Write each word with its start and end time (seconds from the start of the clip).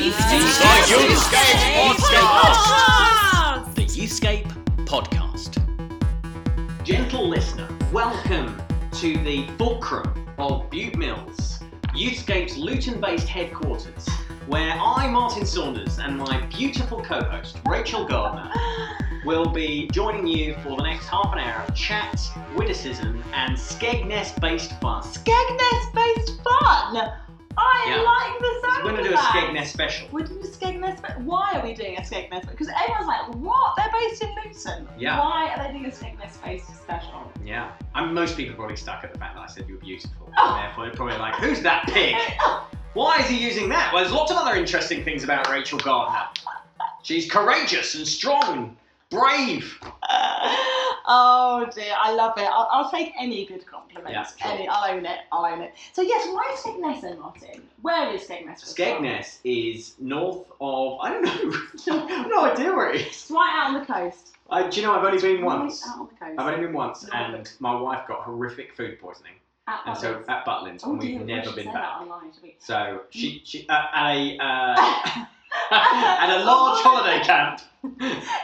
Youthscape 0.00 0.80
Podcast. 1.76 3.74
The 3.74 3.82
Youthscape 3.82 4.50
Podcast. 4.86 5.58
Gentle 6.84 7.28
listener, 7.28 7.68
welcome 7.92 8.56
to 8.92 9.18
the 9.18 9.46
fulcrum 9.58 10.26
of 10.38 10.70
Bute 10.70 10.96
Mills, 10.96 11.60
Youthscape's 11.94 12.56
Luton 12.56 12.98
based 12.98 13.28
headquarters, 13.28 14.08
where 14.46 14.72
I, 14.72 15.06
Martin 15.10 15.44
Saunders, 15.44 15.98
and 15.98 16.16
my 16.16 16.46
beautiful 16.46 17.02
co 17.02 17.22
host, 17.22 17.58
Rachel 17.68 18.06
Gardner, 18.06 18.50
will 19.26 19.50
be 19.50 19.86
joining 19.92 20.26
you 20.26 20.54
for 20.62 20.78
the 20.78 20.82
next 20.82 21.08
half 21.08 21.30
an 21.30 21.40
hour 21.40 21.62
of 21.68 21.74
chat, 21.74 22.18
witticism, 22.56 23.22
and 23.34 23.52
Skegness 23.54 24.40
based 24.40 24.80
fun. 24.80 25.02
Skegness 25.02 25.92
based 25.92 26.40
fun. 26.42 27.12
I 27.56 27.86
Yeah. 27.88 28.00
like 28.02 28.38
the 28.40 28.68
sound. 28.68 28.84
We're 28.84 28.90
going 28.92 29.04
to 29.04 29.08
do 29.10 29.14
a. 29.14 29.18
Skegness 29.18 29.66
special. 29.66 30.08
We're 30.12 30.24
doing 30.24 30.42
a 30.42 30.46
Skegness. 30.46 31.00
But 31.02 31.20
why 31.20 31.52
are 31.54 31.62
we 31.66 31.74
doing 31.74 31.96
a 31.96 32.00
Skegness? 32.00 32.26
Special? 32.42 32.50
Because 32.50 32.68
everyone's 32.68 33.06
like, 33.06 33.34
what? 33.36 33.76
They're 33.76 33.92
based 33.92 34.22
in 34.22 34.34
Luton. 34.44 34.88
Yeah. 34.98 35.18
Why 35.20 35.52
are 35.54 35.62
they 35.66 35.72
doing 35.72 35.86
a 35.86 35.94
Skegness 35.94 36.42
based 36.44 36.66
special? 36.80 37.30
Yeah. 37.44 37.72
I 37.94 38.04
mean, 38.04 38.14
most 38.14 38.36
people 38.36 38.54
are 38.54 38.56
probably 38.56 38.76
stuck 38.76 39.04
at 39.04 39.12
the 39.12 39.18
fact 39.18 39.34
that 39.34 39.40
I 39.42 39.46
said 39.46 39.66
you 39.68 39.74
were 39.74 39.80
beautiful. 39.80 40.30
Oh. 40.38 40.54
And 40.54 40.64
therefore, 40.64 40.84
they're 40.86 40.94
probably 40.94 41.18
like, 41.18 41.34
who's 41.36 41.60
that 41.62 41.86
pig? 41.88 42.14
Oh. 42.40 42.66
Why 42.94 43.18
is 43.18 43.28
he 43.28 43.36
using 43.38 43.68
that? 43.68 43.92
Well, 43.92 44.02
there's 44.02 44.12
lots 44.14 44.32
of 44.32 44.36
other 44.36 44.56
interesting 44.56 45.04
things 45.04 45.22
about 45.22 45.48
Rachel 45.48 45.78
Gardner. 45.78 46.26
She's 47.02 47.30
courageous 47.30 47.94
and 47.94 48.06
strong 48.06 48.76
and 49.10 49.20
brave. 49.20 49.78
oh 51.06 51.68
dear, 51.74 51.94
I 51.98 52.12
love 52.14 52.36
it. 52.38 52.44
I'll, 52.44 52.68
I'll 52.70 52.90
take 52.90 53.12
any 53.18 53.46
good 53.46 53.66
compliments. 53.66 54.12
Yeah, 54.12 54.46
sure. 54.48 54.58
Any, 54.58 54.68
I'll 54.68 54.92
own 54.96 55.06
it. 55.06 55.18
I'll 55.32 55.44
own 55.44 55.60
it. 55.62 55.72
So 55.92 56.02
yes, 56.02 56.26
why 56.28 56.54
Skegness 56.58 57.02
then, 57.02 57.20
Martin? 57.20 57.62
Where 57.82 58.12
is 58.14 58.22
Skegness? 58.22 58.74
Skegness 58.74 59.38
is 59.44 59.94
north 59.98 60.46
of, 60.60 60.98
I 61.00 61.10
don't 61.10 61.24
know, 61.24 62.26
no 62.28 62.44
idea 62.44 62.72
where 62.74 62.90
it 62.90 62.96
is. 63.02 63.06
It's 63.08 63.30
right 63.30 63.52
out 63.54 63.74
on 63.74 63.80
the 63.80 63.86
coast. 63.86 64.28
I, 64.50 64.68
do 64.68 64.80
you 64.80 64.86
know, 64.86 64.94
I've 64.94 65.04
only 65.04 65.20
been 65.20 65.44
once. 65.44 65.86
Out 65.86 66.00
on 66.00 66.08
the 66.08 66.14
coast. 66.26 66.38
I've 66.38 66.52
only 66.54 66.66
been 66.66 66.74
once, 66.74 67.04
No. 67.04 67.12
and 67.12 67.50
my 67.60 67.74
wife 67.80 68.08
got 68.08 68.22
horrific 68.22 68.74
food 68.74 68.98
poisoning. 69.00 69.32
At 69.68 69.80
And 69.86 69.96
so 69.96 70.14
Butlins. 70.14 70.28
at 70.28 70.44
Butlins, 70.46 70.80
Oh 70.84 70.90
and 70.90 70.98
we've 70.98 71.20
we 71.20 71.26
never 71.26 71.52
been 71.52 71.66
back. 71.66 72.00
online, 72.00 72.32
we? 72.42 72.56
So 72.58 73.02
she, 73.10 73.42
she 73.44 73.68
uh, 73.68 73.86
a 73.96 74.36
uh, 74.40 75.24
at 75.72 76.40
a 76.40 76.44
large 76.44 76.82
holiday 76.82 77.24
camp. 77.24 77.60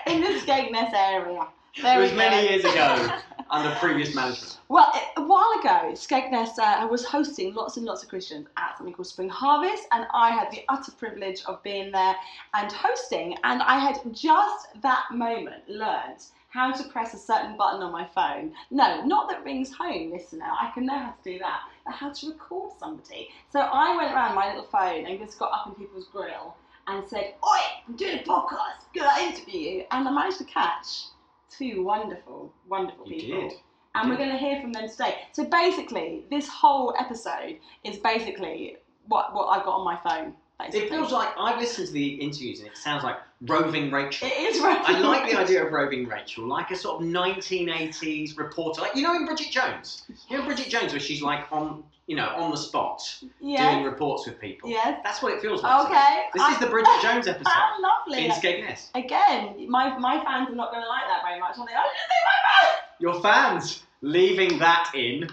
in 0.07 0.21
the 0.21 0.41
Skegness 0.41 0.93
area. 0.95 1.47
It 1.75 2.01
was 2.01 2.13
many 2.13 2.49
years 2.49 2.65
ago 2.65 3.21
under 3.51 3.75
previous 3.77 4.15
management. 4.15 4.59
Well, 4.69 4.93
a 5.17 5.23
while 5.23 5.53
ago, 5.61 5.93
Skegness 5.93 6.59
uh, 6.59 6.87
was 6.89 7.05
hosting 7.05 7.53
lots 7.55 7.77
and 7.77 7.85
lots 7.85 8.03
of 8.03 8.09
Christians 8.09 8.47
at 8.57 8.79
something 8.79 8.95
called 8.95 9.09
Spring 9.09 9.29
Harvest, 9.29 9.85
and 9.93 10.07
I 10.15 10.31
had 10.31 10.51
the 10.51 10.63
utter 10.69 10.93
privilege 10.93 11.43
of 11.47 11.63
being 11.63 11.91
there 11.93 12.17
and 12.55 12.71
hosting. 12.73 13.37
And 13.45 13.61
I 13.63 13.79
had 13.79 13.99
just 14.15 14.69
that 14.83 15.07
moment 15.13 15.69
learned 15.69 16.25
how 16.49 16.73
to 16.73 16.89
press 16.89 17.13
a 17.13 17.19
certain 17.19 17.57
button 17.57 17.83
on 17.83 17.93
my 17.93 18.07
phone. 18.07 18.53
No, 18.71 19.05
not 19.05 19.29
that 19.29 19.45
rings 19.45 19.73
home, 19.73 20.13
listener. 20.13 20.47
I 20.47 20.71
can 20.73 20.87
know 20.87 20.99
how 20.99 21.11
to 21.11 21.33
do 21.33 21.39
that, 21.41 21.61
but 21.85 21.95
how 21.95 22.13
to 22.13 22.29
record 22.29 22.73
somebody. 22.79 23.29
So 23.53 23.61
I 23.61 23.97
went 23.97 24.15
around 24.15 24.35
my 24.35 24.47
little 24.49 24.69
phone 24.71 25.07
and 25.07 25.19
just 25.19 25.39
got 25.39 25.53
up 25.53 25.67
in 25.67 25.75
people's 25.75 26.07
grill 26.07 26.57
and 26.89 27.07
said, 27.09 27.35
"Oi, 27.45 27.59
I'm 27.89 27.97
doing 27.97 28.19
a 28.19 28.23
podcast. 28.23 28.83
I 29.01 29.29
interview 29.29 29.61
you?" 29.61 29.85
And 29.91 30.07
I 30.09 30.11
managed 30.11 30.39
to 30.39 30.45
catch 30.45 31.07
two 31.51 31.83
wonderful, 31.85 32.53
wonderful 32.69 33.07
You 33.09 33.21
people 33.21 33.49
did. 33.49 33.53
and 33.95 34.11
we're 34.11 34.17
going 34.17 34.31
to 34.31 34.39
hear 34.39 34.61
from 34.61 34.73
them 34.73 34.89
today. 34.89 35.17
So 35.33 35.45
basically, 35.45 36.25
this 36.31 36.49
whole 36.49 36.95
episode 36.99 37.59
is 37.85 37.99
basically 37.99 38.77
what 39.09 39.35
what 39.35 39.47
I've 39.47 39.65
got 39.65 39.77
on 39.81 39.85
my 39.85 39.97
phone. 40.09 40.35
Basically. 40.59 40.87
It 40.87 40.89
feels 40.89 41.13
like 41.13 41.29
I've 41.39 41.59
listened 41.61 41.89
to 41.89 41.93
the 41.93 42.15
interviews 42.15 42.61
and 42.61 42.69
it 42.69 42.79
sounds 42.79 43.05
like 43.05 43.17
roving 43.43 43.91
Rachel. 43.91 44.27
it 44.27 44.33
is 44.41 44.59
right. 44.63 44.81
I 44.89 44.99
like 45.01 45.31
the 45.31 45.39
idea 45.39 45.63
of 45.67 45.71
roving 45.71 46.09
Rachel, 46.09 46.47
like 46.47 46.71
a 46.71 46.77
sort 46.77 47.03
of 47.03 47.09
1980s 47.09 48.39
reporter, 48.39 48.81
like 48.81 48.97
you 48.97 49.03
know 49.03 49.15
in 49.15 49.27
Bridget 49.27 49.51
Jones. 49.51 50.05
You 50.31 50.39
know 50.39 50.45
Bridget 50.47 50.69
Jones, 50.69 50.93
where 50.93 51.01
she's 51.01 51.21
like 51.21 51.45
on, 51.53 51.85
you 52.07 52.15
know, 52.17 52.29
on 52.37 52.51
the 52.53 52.57
spot 52.57 53.03
doing 53.41 53.83
reports 53.85 54.27
with 54.27 54.41
people. 54.41 54.71
Yes. 54.71 55.01
That's 55.03 55.23
what 55.23 55.33
it 55.33 55.41
feels 55.41 55.63
like. 55.63 55.87
Okay. 55.87 56.23
This 56.35 56.43
I- 56.43 56.53
is 56.55 56.59
the 56.61 56.67
Bridget 56.67 57.03
Jones 57.03 57.27
episode 57.29 57.45
Ah, 57.53 57.77
lovely. 58.07 58.27
in 58.27 58.31
Skegness. 58.33 58.91
Again, 58.95 59.69
my 59.69 59.97
my 59.99 60.23
fans 60.25 60.49
are 60.51 60.55
not 60.55 60.71
going 60.71 60.83
to 60.83 60.89
like 60.89 61.05
that 61.09 61.23
very 61.25 61.41
much. 61.41 61.59
Are 61.59 61.67
they? 61.67 61.73
I 61.73 61.83
didn't 61.83 62.09
say 62.09 62.21
my 62.25 62.39
fans. 62.47 62.83
Your 63.01 63.21
fans 63.23 63.83
leaving 64.03 64.59
that 64.61 64.91
in. 64.95 65.29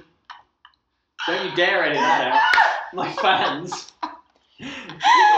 Don't 1.27 1.49
you 1.49 1.55
dare 1.55 1.83
edit 1.85 1.97
that 1.97 2.31
out. 2.33 2.41
My 2.93 3.09
fans. 3.13 3.93
You're 4.59 4.69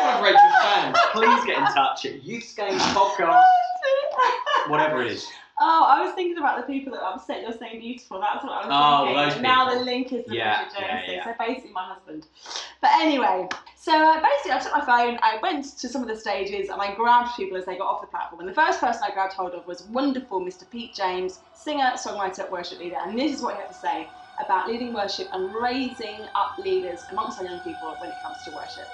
one 0.01 0.15
of 0.15 0.23
Rachel's 0.23 0.63
fans, 0.63 0.97
please 1.13 1.45
get 1.45 1.57
in 1.59 1.65
touch 1.65 2.05
at 2.05 2.21
Youthscape 2.23 2.77
Podcast, 2.93 3.43
whatever 4.67 5.01
it 5.03 5.11
is. 5.11 5.27
Oh, 5.57 5.85
I 5.87 6.03
was 6.05 6.13
thinking 6.15 6.37
about 6.37 6.57
the 6.57 6.63
people 6.73 6.91
that 6.93 7.01
are 7.01 7.13
upset 7.13 7.41
you're 7.41 7.53
saying 7.53 7.79
beautiful. 7.79 8.19
That's 8.19 8.43
what 8.43 8.51
I 8.51 8.67
was 8.67 8.67
Oh, 8.69 9.05
thinking. 9.05 9.23
those 9.23 9.33
And 9.35 9.43
now 9.43 9.69
the 9.73 9.79
link 9.85 10.11
is 10.11 10.25
the 10.25 10.35
Yeah, 10.35 10.63
Bridget 10.63 10.73
Jones 10.73 10.85
yeah, 10.89 11.05
thing. 11.05 11.15
yeah. 11.15 11.23
So 11.23 11.33
basically, 11.39 11.71
my 11.71 11.83
husband. 11.85 12.27
But 12.81 12.91
anyway, 12.95 13.47
so 13.77 13.93
uh, 13.93 14.21
basically, 14.21 14.51
I 14.51 14.59
took 14.59 14.73
my 14.73 14.85
phone, 14.85 15.17
I 15.23 15.39
went 15.41 15.63
to 15.77 15.87
some 15.87 16.01
of 16.01 16.09
the 16.09 16.15
stages, 16.17 16.67
and 16.69 16.81
I 16.81 16.93
grabbed 16.93 17.37
people 17.37 17.55
as 17.55 17.63
they 17.65 17.77
got 17.77 17.87
off 17.87 18.01
the 18.01 18.07
platform. 18.07 18.41
And 18.41 18.49
the 18.49 18.53
first 18.53 18.81
person 18.81 19.01
I 19.09 19.13
grabbed 19.13 19.31
hold 19.33 19.53
of 19.53 19.65
was 19.65 19.83
wonderful 19.83 20.41
Mr. 20.41 20.69
Pete 20.69 20.93
James, 20.93 21.39
singer, 21.53 21.93
songwriter, 21.95 22.49
worship 22.51 22.79
leader. 22.79 22.97
And 23.01 23.17
this 23.17 23.31
is 23.33 23.41
what 23.41 23.55
he 23.55 23.61
had 23.61 23.69
to 23.69 23.73
say 23.75 24.07
about 24.43 24.67
leading 24.67 24.91
worship 24.93 25.29
and 25.31 25.55
raising 25.55 26.19
up 26.35 26.57
leaders 26.57 26.99
amongst 27.11 27.39
our 27.39 27.45
young 27.45 27.59
people 27.61 27.95
when 28.01 28.09
it 28.09 28.15
comes 28.21 28.43
to 28.43 28.51
worship. 28.51 28.89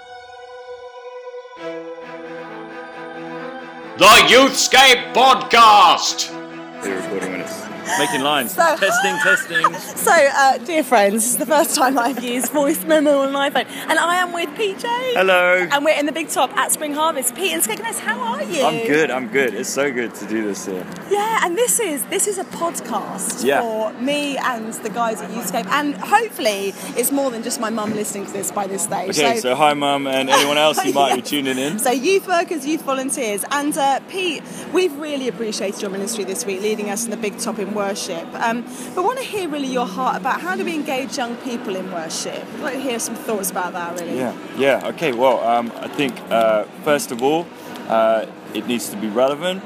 The 3.97 4.05
Youthscape 4.29 5.13
Podcast. 5.13 6.37
They're 6.83 6.99
recording 6.99 7.31
when 7.33 7.41
it's 7.41 7.80
making 7.99 8.21
lines. 8.21 8.53
So- 8.53 8.75
testing, 8.77 9.15
testing. 9.17 9.75
So, 10.01 10.11
uh, 10.11 10.57
dear 10.59 10.83
friends, 10.83 11.13
this 11.13 11.25
is 11.31 11.37
the 11.37 11.45
first 11.45 11.75
time 11.75 11.97
I've 11.99 12.23
used 12.23 12.51
voice 12.51 12.83
memo 12.85 13.19
on 13.19 13.29
an 13.29 13.35
iPhone, 13.35 13.65
and 13.87 13.99
I 13.99 14.15
am 14.15 14.33
with 14.33 14.49
PJ. 14.49 14.81
Hello. 15.13 15.67
And 15.71 15.85
we're 15.85 15.97
in 15.97 16.05
the 16.07 16.11
big 16.11 16.29
top 16.29 16.51
at 16.57 16.71
Spring 16.71 16.93
Harvest. 16.93 17.35
Pete 17.35 17.51
and 17.53 17.61
Skegness, 17.61 17.99
how 17.99 18.19
are 18.19 18.43
you? 18.43 18.63
I'm 18.65 18.87
good. 18.87 19.11
I'm 19.11 19.27
good. 19.27 19.53
It's 19.53 19.69
so 19.69 19.91
good 19.91 20.13
to 20.15 20.25
do 20.27 20.43
this 20.43 20.65
here. 20.65 20.85
Yeah, 21.11 21.41
and 21.43 21.55
this 21.57 21.79
is 21.79 22.03
this 22.05 22.27
is 22.27 22.37
a 22.39 22.43
podcast 22.45 23.43
Yeah. 23.45 23.61
for 23.61 23.93
me 24.01 24.37
and 24.37 24.73
the 24.73 24.89
guys 24.89 25.21
at 25.21 25.29
Youthscape, 25.31 25.67
and 25.67 25.95
hopefully 25.95 26.73
it's 26.97 27.11
more 27.11 27.29
than 27.31 27.43
just 27.43 27.59
my 27.59 27.69
mum 27.69 27.93
listening 27.93 28.25
to 28.25 28.31
this 28.33 28.51
by 28.51 28.65
this 28.67 28.83
stage. 28.83 29.09
Okay, 29.11 29.37
so 29.39 29.55
hi, 29.55 29.73
mum, 29.73 30.07
and 30.07 30.29
anyone 30.29 30.57
else 30.57 30.79
who 30.79 30.91
might 31.01 31.15
be 31.15 31.21
tuning 31.21 31.57
in. 31.57 31.77
So, 31.79 31.91
youth 31.91 32.27
workers, 32.27 32.65
youth 32.65 32.81
volunteers, 32.81 33.45
and 33.51 33.77
uh, 33.77 33.99
Pete, 34.09 34.43
we've 34.73 34.95
really 34.97 35.27
appreciated 35.27 35.81
your 35.81 35.91
ministry 35.91 36.23
this 36.23 36.45
week, 36.45 36.61
leading 36.61 36.89
us 36.89 37.05
in 37.05 37.11
the 37.11 37.17
big 37.17 37.37
top 37.37 37.59
in 37.59 37.70
worship. 37.73 38.27
Um, 38.33 38.63
but 38.93 39.03
want 39.03 39.19
to 39.19 39.25
hear 39.25 39.49
really 39.49 39.67
your 39.67 39.87
heart 39.87 40.17
about 40.17 40.41
how 40.41 40.55
do 40.55 40.63
we 40.63 40.73
engage 40.73 41.17
young 41.17 41.35
people 41.37 41.75
in 41.75 41.91
worship? 41.91 42.43
I'd 42.55 42.59
like 42.59 42.73
to 42.75 42.81
hear 42.81 42.99
some 42.99 43.15
thoughts 43.15 43.51
about 43.51 43.73
that, 43.73 43.99
really. 43.99 44.17
Yeah, 44.17 44.35
yeah. 44.57 44.87
Okay. 44.89 45.11
Well, 45.13 45.39
um, 45.43 45.71
I 45.75 45.87
think 45.87 46.19
uh, 46.29 46.63
first 46.83 47.11
of 47.11 47.21
all, 47.21 47.45
uh, 47.87 48.25
it 48.53 48.67
needs 48.67 48.89
to 48.89 48.97
be 48.97 49.07
relevant, 49.07 49.63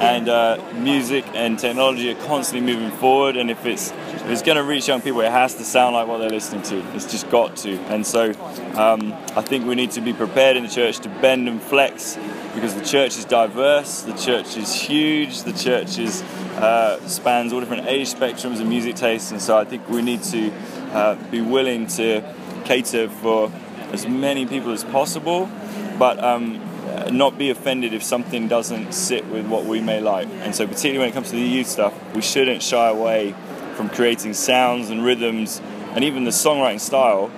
and 0.00 0.28
uh, 0.28 0.62
music 0.74 1.24
and 1.34 1.58
technology 1.58 2.10
are 2.12 2.26
constantly 2.26 2.74
moving 2.74 2.90
forward. 2.98 3.36
And 3.36 3.50
if 3.50 3.66
it's 3.66 3.90
if 3.90 4.32
it's 4.32 4.42
going 4.42 4.56
to 4.56 4.62
reach 4.62 4.88
young 4.88 5.00
people, 5.00 5.22
it 5.22 5.30
has 5.30 5.54
to 5.54 5.64
sound 5.64 5.94
like 5.94 6.06
what 6.06 6.18
they're 6.18 6.28
listening 6.28 6.62
to. 6.64 6.76
It's 6.94 7.10
just 7.10 7.30
got 7.30 7.56
to. 7.58 7.78
And 7.88 8.06
so, 8.06 8.32
um, 8.74 9.14
I 9.34 9.40
think 9.40 9.66
we 9.66 9.74
need 9.74 9.92
to 9.92 10.02
be 10.02 10.12
prepared 10.12 10.56
in 10.56 10.64
the 10.64 10.68
church 10.68 10.98
to 11.00 11.08
bend 11.08 11.48
and 11.48 11.62
flex, 11.62 12.18
because 12.54 12.74
the 12.74 12.84
church 12.84 13.16
is 13.16 13.24
diverse, 13.24 14.02
the 14.02 14.12
church 14.12 14.56
is 14.56 14.74
huge, 14.74 15.42
the 15.44 15.52
church 15.52 15.98
is 15.98 16.22
uh, 16.62 17.00
spans 17.06 17.52
all 17.52 17.60
different 17.60 17.86
age 17.86 18.12
spectrums 18.12 18.60
and 18.60 18.68
music 18.68 18.96
tastes. 18.96 19.30
And 19.30 19.40
so, 19.40 19.56
I 19.56 19.64
think 19.64 19.88
we 19.88 20.02
need 20.02 20.22
to 20.24 20.52
uh, 20.92 21.14
be 21.30 21.40
willing 21.40 21.86
to 21.88 22.22
cater 22.64 23.08
for 23.08 23.50
as 23.92 24.06
many 24.06 24.46
people 24.46 24.72
as 24.72 24.84
possible, 24.84 25.48
but 25.98 26.22
um, 26.22 26.60
not 27.10 27.38
be 27.38 27.50
offended 27.50 27.94
if 27.94 28.02
something 28.02 28.48
doesn't 28.48 28.92
sit 28.92 29.26
with 29.26 29.46
what 29.46 29.64
we 29.64 29.80
may 29.80 30.00
like. 30.00 30.28
And 30.28 30.54
so, 30.54 30.66
particularly 30.66 30.98
when 30.98 31.08
it 31.08 31.12
comes 31.12 31.30
to 31.30 31.36
the 31.36 31.42
youth 31.42 31.66
stuff, 31.66 31.94
we 32.14 32.22
shouldn't 32.22 32.62
shy 32.62 32.88
away 32.88 33.34
from 33.76 33.88
creating 33.88 34.34
sounds 34.34 34.90
and 34.90 35.04
rhythms 35.04 35.60
and 35.94 36.04
even 36.04 36.24
the 36.24 36.30
songwriting 36.30 36.80
style 36.80 37.30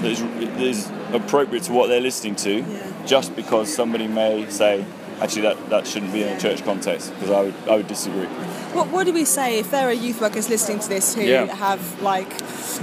that 0.00 0.10
is, 0.10 0.20
that 0.20 0.60
is 0.60 0.90
appropriate 1.12 1.64
to 1.64 1.72
what 1.72 1.88
they're 1.88 2.00
listening 2.00 2.34
to, 2.36 2.64
just 3.06 3.36
because 3.36 3.72
somebody 3.72 4.08
may 4.08 4.48
say, 4.50 4.84
actually, 5.20 5.42
that, 5.42 5.70
that 5.70 5.86
shouldn't 5.86 6.12
be 6.12 6.22
in 6.22 6.28
a 6.28 6.40
church 6.40 6.64
context, 6.64 7.12
because 7.14 7.30
I 7.30 7.42
would, 7.42 7.54
I 7.68 7.76
would 7.76 7.86
disagree. 7.86 8.26
What, 8.72 8.88
what 8.88 9.04
do 9.06 9.12
we 9.12 9.24
say 9.26 9.58
if 9.58 9.70
there 9.70 9.86
are 9.88 9.92
youth 9.92 10.20
workers 10.20 10.48
listening 10.48 10.78
to 10.80 10.88
this 10.88 11.14
who 11.14 11.20
Yeah. 11.22 11.44
have 11.54 12.00
like 12.00 12.30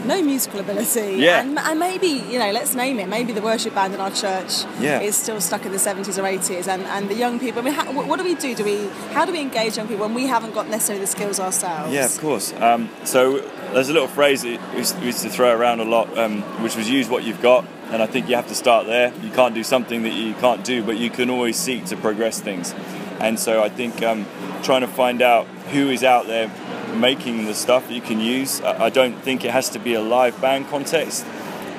no 0.05 0.21
musical 0.21 0.59
ability? 0.59 1.15
Yeah. 1.17 1.41
And, 1.41 1.57
and 1.57 1.79
maybe, 1.79 2.07
you 2.07 2.37
know, 2.37 2.51
let's 2.51 2.75
name 2.75 2.99
it, 2.99 3.07
maybe 3.09 3.33
the 3.33 3.41
worship 3.41 3.73
band 3.73 3.95
in 3.95 3.99
our 3.99 4.11
church 4.11 4.65
Yeah. 4.79 4.99
is 5.01 5.15
still 5.15 5.41
stuck 5.41 5.65
in 5.65 5.71
the 5.71 5.79
70s 5.79 6.17
or 6.19 6.23
80s 6.23 6.67
and, 6.67 6.83
and 6.83 7.09
the 7.09 7.15
young 7.15 7.39
people, 7.39 7.61
I 7.61 7.65
mean, 7.65 7.73
how, 7.73 7.91
what, 7.91 8.17
do 8.19 8.23
we 8.23 8.35
do? 8.35 8.53
Do 8.53 8.63
we, 8.63 8.87
how 9.13 9.25
do 9.25 9.31
we 9.31 9.39
engage 9.41 9.77
young 9.77 9.87
people 9.87 10.05
when 10.05 10.13
we 10.13 10.27
haven't 10.27 10.53
got 10.53 10.69
necessarily 10.69 11.03
the 11.03 11.11
skills 11.11 11.39
ourselves? 11.39 11.91
Yeah, 11.91 12.05
of 12.05 12.17
course. 12.19 12.53
Um, 12.53 12.89
so 13.03 13.39
there's 13.73 13.89
a 13.89 13.93
little 13.93 14.07
phrase 14.07 14.43
that 14.43 14.59
we 14.71 14.77
used 14.77 14.99
we 14.99 15.07
used 15.07 15.23
to 15.23 15.29
throw 15.29 15.55
around 15.55 15.79
a 15.79 15.85
lot, 15.85 16.15
um, 16.17 16.41
which 16.63 16.75
was 16.75 16.87
use 16.89 17.09
what 17.09 17.23
you've 17.23 17.41
got. 17.41 17.65
and 17.91 18.03
I 18.03 18.05
think 18.05 18.29
you 18.29 18.35
have 18.35 18.47
to 18.49 18.55
start 18.55 18.85
there. 18.85 19.11
You 19.23 19.31
can't 19.31 19.55
do 19.55 19.63
something 19.63 20.03
that 20.03 20.13
you 20.13 20.35
can't 20.35 20.63
do, 20.63 20.83
but 20.83 20.97
you 20.99 21.09
can 21.09 21.31
always 21.31 21.57
seek 21.57 21.85
to 21.85 21.97
progress 21.97 22.39
things. 22.39 22.75
And 23.19 23.39
so 23.39 23.61
I 23.63 23.69
think 23.69 24.01
um, 24.01 24.25
trying 24.63 24.81
to 24.81 24.87
find 24.87 25.21
out 25.21 25.45
who 25.71 25.89
is 25.89 26.03
out 26.03 26.27
there 26.27 26.51
making 26.95 27.45
the 27.45 27.53
stuff 27.53 27.87
that 27.87 27.93
you 27.93 28.01
can 28.01 28.19
use. 28.19 28.61
I 28.61 28.89
don't 28.89 29.15
think 29.21 29.45
it 29.45 29.51
has 29.51 29.69
to 29.69 29.79
be 29.79 29.93
a 29.93 30.01
live 30.01 30.39
band 30.41 30.67
context 30.69 31.25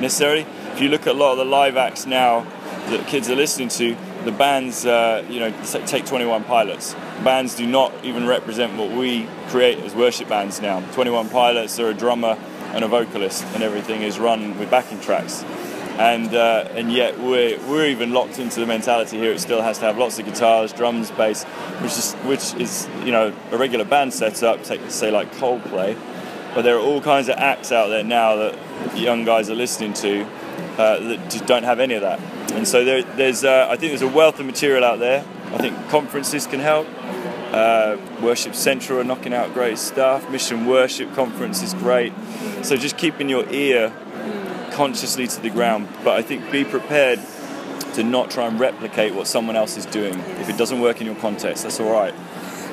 necessarily. 0.01 0.47
If 0.73 0.81
you 0.81 0.89
look 0.89 1.03
at 1.03 1.09
a 1.09 1.19
lot 1.19 1.33
of 1.33 1.39
the 1.39 1.45
live 1.45 1.77
acts 1.77 2.07
now 2.07 2.47
that 2.89 3.07
kids 3.07 3.29
are 3.29 3.37
listening 3.37 3.69
to, 3.69 3.97
the 4.25 4.33
bands, 4.33 4.85
uh, 4.85 5.25
you 5.29 5.41
know, 5.41 5.53
take 5.87 6.05
21 6.05 6.45
Pilots. 6.45 6.95
Bands 7.25 7.55
do 7.55 7.67
not 7.67 7.93
even 8.05 8.27
represent 8.27 8.77
what 8.77 8.91
we 8.91 9.27
create 9.49 9.79
as 9.79 9.95
worship 9.95 10.29
bands 10.29 10.61
now. 10.61 10.81
21 10.93 11.31
Pilots 11.31 11.79
are 11.79 11.89
a 11.89 11.95
drummer 11.95 12.39
and 12.73 12.85
a 12.85 12.89
vocalist, 12.89 13.45
and 13.55 13.63
everything 13.63 14.03
is 14.03 14.19
run 14.19 14.59
with 14.59 14.71
backing 14.71 15.01
tracks. 15.01 15.45
And 16.01 16.35
uh, 16.35 16.67
and 16.71 16.91
yet 16.91 17.21
we're 17.21 17.59
we're 17.69 17.85
even 17.85 18.15
locked 18.15 18.39
into 18.39 18.59
the 18.59 18.65
mentality 18.65 19.19
here. 19.19 19.33
It 19.33 19.41
still 19.41 19.61
has 19.61 19.77
to 19.81 19.85
have 19.85 19.99
lots 19.99 20.19
of 20.19 20.25
guitars, 20.25 20.73
drums, 20.73 21.11
bass, 21.11 21.45
which 21.83 21.93
is 21.93 22.15
which 22.25 22.55
is 22.55 22.89
you 23.05 23.13
know 23.13 23.35
a 23.53 23.59
regular 23.59 23.85
band 23.85 24.15
setup. 24.15 24.65
Take 24.65 24.81
say 24.91 25.11
like 25.11 25.31
Coldplay, 25.35 25.99
but 26.55 26.63
there 26.63 26.75
are 26.77 26.81
all 26.81 27.03
kinds 27.03 27.29
of 27.29 27.37
acts 27.37 27.71
out 27.71 27.89
there 27.89 28.03
now 28.03 28.37
that 28.37 28.97
young 28.97 29.27
guys 29.27 29.51
are 29.51 29.55
listening 29.55 29.93
to 29.93 30.23
uh, 30.79 31.01
that 31.01 31.31
just 31.31 31.45
don't 31.45 31.65
have 31.65 31.81
any 31.81 31.93
of 31.93 32.01
that. 32.01 32.19
And 32.53 32.67
so 32.67 32.83
there, 32.83 33.03
there's 33.03 33.45
uh, 33.45 33.67
I 33.69 33.77
think 33.77 33.91
there's 33.91 34.01
a 34.01 34.09
wealth 34.09 34.41
of 34.41 34.47
material 34.47 34.85
out 34.85 35.01
there. 35.01 35.23
I 35.53 35.59
think 35.59 35.77
conferences 35.91 36.47
can 36.47 36.61
help. 36.61 36.87
Uh, 37.53 37.99
worship 38.23 38.55
Central 38.55 39.01
are 39.01 39.05
knocking 39.05 39.35
out 39.35 39.53
great 39.53 39.77
stuff. 39.77 40.31
Mission 40.31 40.65
Worship 40.65 41.13
Conference 41.15 41.63
is 41.63 41.75
great. 41.75 42.15
So 42.63 42.77
just 42.77 42.97
keeping 42.97 43.29
your 43.29 43.47
ear 43.51 43.93
consciously 44.81 45.27
to 45.27 45.39
the 45.43 45.51
ground. 45.51 45.87
But 46.03 46.17
I 46.17 46.23
think 46.23 46.51
be 46.51 46.65
prepared 46.65 47.21
to 47.97 48.03
not 48.03 48.31
try 48.31 48.47
and 48.47 48.59
replicate 48.59 49.15
what 49.15 49.27
someone 49.27 49.55
else 49.55 49.77
is 49.77 49.85
doing. 49.85 50.19
If 50.41 50.49
it 50.49 50.57
doesn't 50.57 50.81
work 50.81 51.03
in 51.03 51.07
your 51.07 51.17
context, 51.17 51.65
that's 51.65 51.79
all 51.81 51.93
right. 51.93 52.15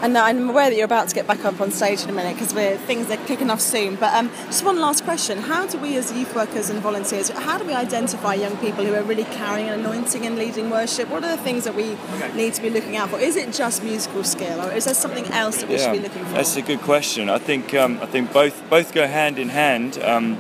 And 0.02 0.18
I'm 0.18 0.50
aware 0.50 0.70
that 0.70 0.78
you're 0.78 0.86
about 0.86 1.10
to 1.10 1.16
get 1.16 1.28
back 1.28 1.44
up 1.44 1.60
on 1.60 1.70
stage 1.72 2.04
in 2.04 2.10
a 2.10 2.14
minute 2.14 2.36
because 2.40 2.54
things 2.86 3.10
are 3.10 3.18
kicking 3.26 3.50
off 3.50 3.60
soon. 3.60 3.96
But 3.96 4.14
um, 4.14 4.30
just 4.46 4.64
one 4.64 4.80
last 4.80 5.04
question: 5.04 5.40
How 5.40 5.68
do 5.68 5.80
we, 5.80 5.98
as 5.98 6.14
youth 6.14 6.34
workers 6.34 6.70
and 6.70 6.80
volunteers, 6.80 7.28
how 7.30 7.58
do 7.58 7.66
we 7.66 7.74
identify 7.74 8.36
young 8.36 8.56
people 8.58 8.86
who 8.86 8.94
are 8.94 9.04
really 9.04 9.26
carrying 9.26 9.68
an 9.68 9.80
anointing 9.82 10.26
and 10.26 10.38
leading 10.38 10.70
worship? 10.70 11.10
What 11.10 11.26
are 11.26 11.36
the 11.36 11.44
things 11.44 11.66
that 11.66 11.76
we 11.76 11.98
need 12.36 12.54
to 12.54 12.62
be 12.62 12.70
looking 12.70 12.96
out 12.96 13.10
for? 13.10 13.20
Is 13.20 13.36
it 13.36 13.52
just 13.52 13.84
musical 13.84 14.24
skill, 14.24 14.62
or 14.62 14.72
is 14.72 14.86
there 14.86 14.94
something 14.94 15.26
else 15.26 15.58
that 15.58 15.68
we 15.68 15.76
yeah, 15.76 15.84
should 15.84 15.94
be 15.94 16.08
looking 16.08 16.24
for? 16.26 16.36
That's 16.36 16.56
a 16.56 16.62
good 16.62 16.82
question. 16.82 17.28
I 17.28 17.40
think 17.40 17.74
um, 17.74 18.00
I 18.00 18.06
think 18.06 18.32
both 18.32 18.70
both 18.70 18.94
go 18.94 19.08
hand 19.08 19.38
in 19.38 19.50
hand. 19.50 19.98
Um, 19.98 20.38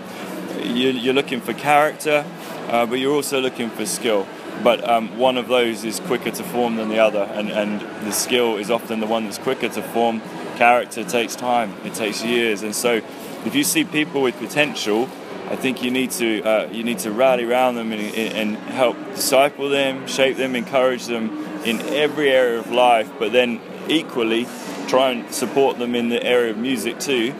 you're 0.69 1.13
looking 1.13 1.41
for 1.41 1.53
character, 1.53 2.25
uh, 2.69 2.85
but 2.85 2.95
you're 2.95 3.13
also 3.13 3.39
looking 3.39 3.69
for 3.69 3.85
skill 3.85 4.27
but 4.63 4.87
um, 4.87 5.17
one 5.17 5.37
of 5.37 5.47
those 5.47 5.83
is 5.83 5.99
quicker 5.99 6.31
to 6.31 6.43
form 6.43 6.77
than 6.77 6.89
the 6.89 6.99
other, 6.99 7.23
and, 7.33 7.49
and 7.49 7.81
the 8.05 8.11
skill 8.11 8.57
is 8.57 8.71
often 8.71 8.99
the 8.99 9.05
one 9.05 9.25
that's 9.25 9.37
quicker 9.37 9.69
to 9.69 9.81
form. 9.81 10.21
Character 10.55 11.03
takes 11.03 11.35
time, 11.35 11.73
it 11.85 11.93
takes 11.93 12.23
years, 12.23 12.63
and 12.63 12.75
so 12.75 13.01
if 13.45 13.53
you 13.53 13.63
see 13.63 13.83
people 13.83 14.21
with 14.21 14.37
potential, 14.37 15.07
I 15.49 15.55
think 15.55 15.83
you 15.83 15.91
need 15.91 16.11
to 16.11 16.43
uh, 16.43 16.69
you 16.71 16.83
need 16.83 16.99
to 16.99 17.11
rally 17.11 17.45
around 17.45 17.75
them 17.75 17.91
and, 17.91 18.01
and, 18.15 18.57
help 18.57 18.97
disciple 19.13 19.69
them, 19.69 20.07
shape 20.07 20.35
them, 20.35 20.55
encourage 20.55 21.05
them 21.05 21.45
in 21.63 21.79
every 21.81 22.31
area 22.31 22.59
of 22.59 22.71
life, 22.71 23.09
but 23.19 23.31
then 23.31 23.61
equally 23.87 24.47
try 24.87 25.11
and 25.11 25.31
support 25.31 25.77
them 25.77 25.95
in 25.95 26.09
the 26.09 26.21
area 26.23 26.51
of 26.51 26.57
music 26.57 26.99
too, 26.99 27.33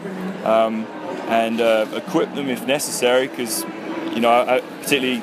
um, 0.44 0.86
and 1.28 1.60
uh, 1.60 1.86
equip 1.94 2.34
them 2.34 2.48
if 2.48 2.66
necessary, 2.66 3.28
because 3.28 3.64
you 4.14 4.20
know 4.20 4.30
I, 4.30 4.60
particularly 4.82 5.22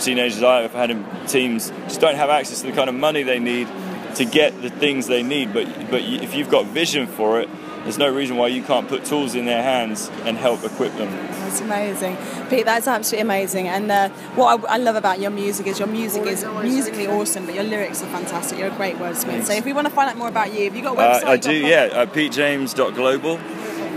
teenagers 0.00 0.42
I've 0.42 0.72
had 0.72 0.90
in 0.90 1.04
teams 1.26 1.70
just 1.84 2.00
don't 2.00 2.16
have 2.16 2.30
access 2.30 2.60
to 2.62 2.66
the 2.66 2.72
kind 2.72 2.88
of 2.88 2.94
money 2.94 3.22
they 3.22 3.38
need 3.38 3.68
to 4.16 4.24
get 4.24 4.60
the 4.62 4.70
things 4.70 5.06
they 5.06 5.22
need. 5.22 5.52
But 5.52 5.66
but 5.90 6.02
if 6.02 6.34
you've 6.34 6.50
got 6.50 6.66
vision 6.66 7.06
for 7.06 7.40
it, 7.40 7.48
there's 7.84 7.98
no 7.98 8.12
reason 8.12 8.36
why 8.36 8.48
you 8.48 8.62
can't 8.62 8.88
put 8.88 9.04
tools 9.04 9.34
in 9.34 9.44
their 9.44 9.62
hands 9.62 10.10
and 10.24 10.36
help 10.38 10.64
equip 10.64 10.96
them. 10.96 11.10
That's 11.10 11.60
amazing, 11.60 12.16
Pete. 12.48 12.64
That's 12.64 12.88
absolutely 12.88 13.22
amazing. 13.22 13.68
And 13.68 13.90
uh, 13.90 14.08
what 14.34 14.64
I, 14.64 14.74
I, 14.74 14.76
love 14.78 14.96
about 14.96 15.20
your 15.20 15.30
music 15.30 15.66
is 15.66 15.78
your 15.78 15.86
music 15.86 16.24
is 16.26 16.44
musically 16.44 17.06
awesome, 17.06 17.44
but 17.44 17.54
your 17.54 17.64
lyrics 17.64 18.02
are 18.02 18.06
fantastic. 18.06 18.58
You're 18.58 18.68
a 18.68 18.76
great 18.76 18.96
wordsmith. 18.96 19.24
Thanks. 19.24 19.46
So 19.48 19.52
if 19.52 19.66
we 19.66 19.74
want 19.74 19.86
to 19.86 19.92
find 19.92 20.10
out 20.10 20.16
more 20.16 20.28
about 20.28 20.54
you, 20.54 20.64
have 20.64 20.74
you 20.74 20.82
got 20.82 20.96
a 20.96 20.98
website? 20.98 21.24
Uh, 21.24 21.30
I 21.30 21.36
do. 21.36 21.52
Yeah, 21.52 21.90
uh, 21.92 22.06
PeteJames.global. 22.06 23.38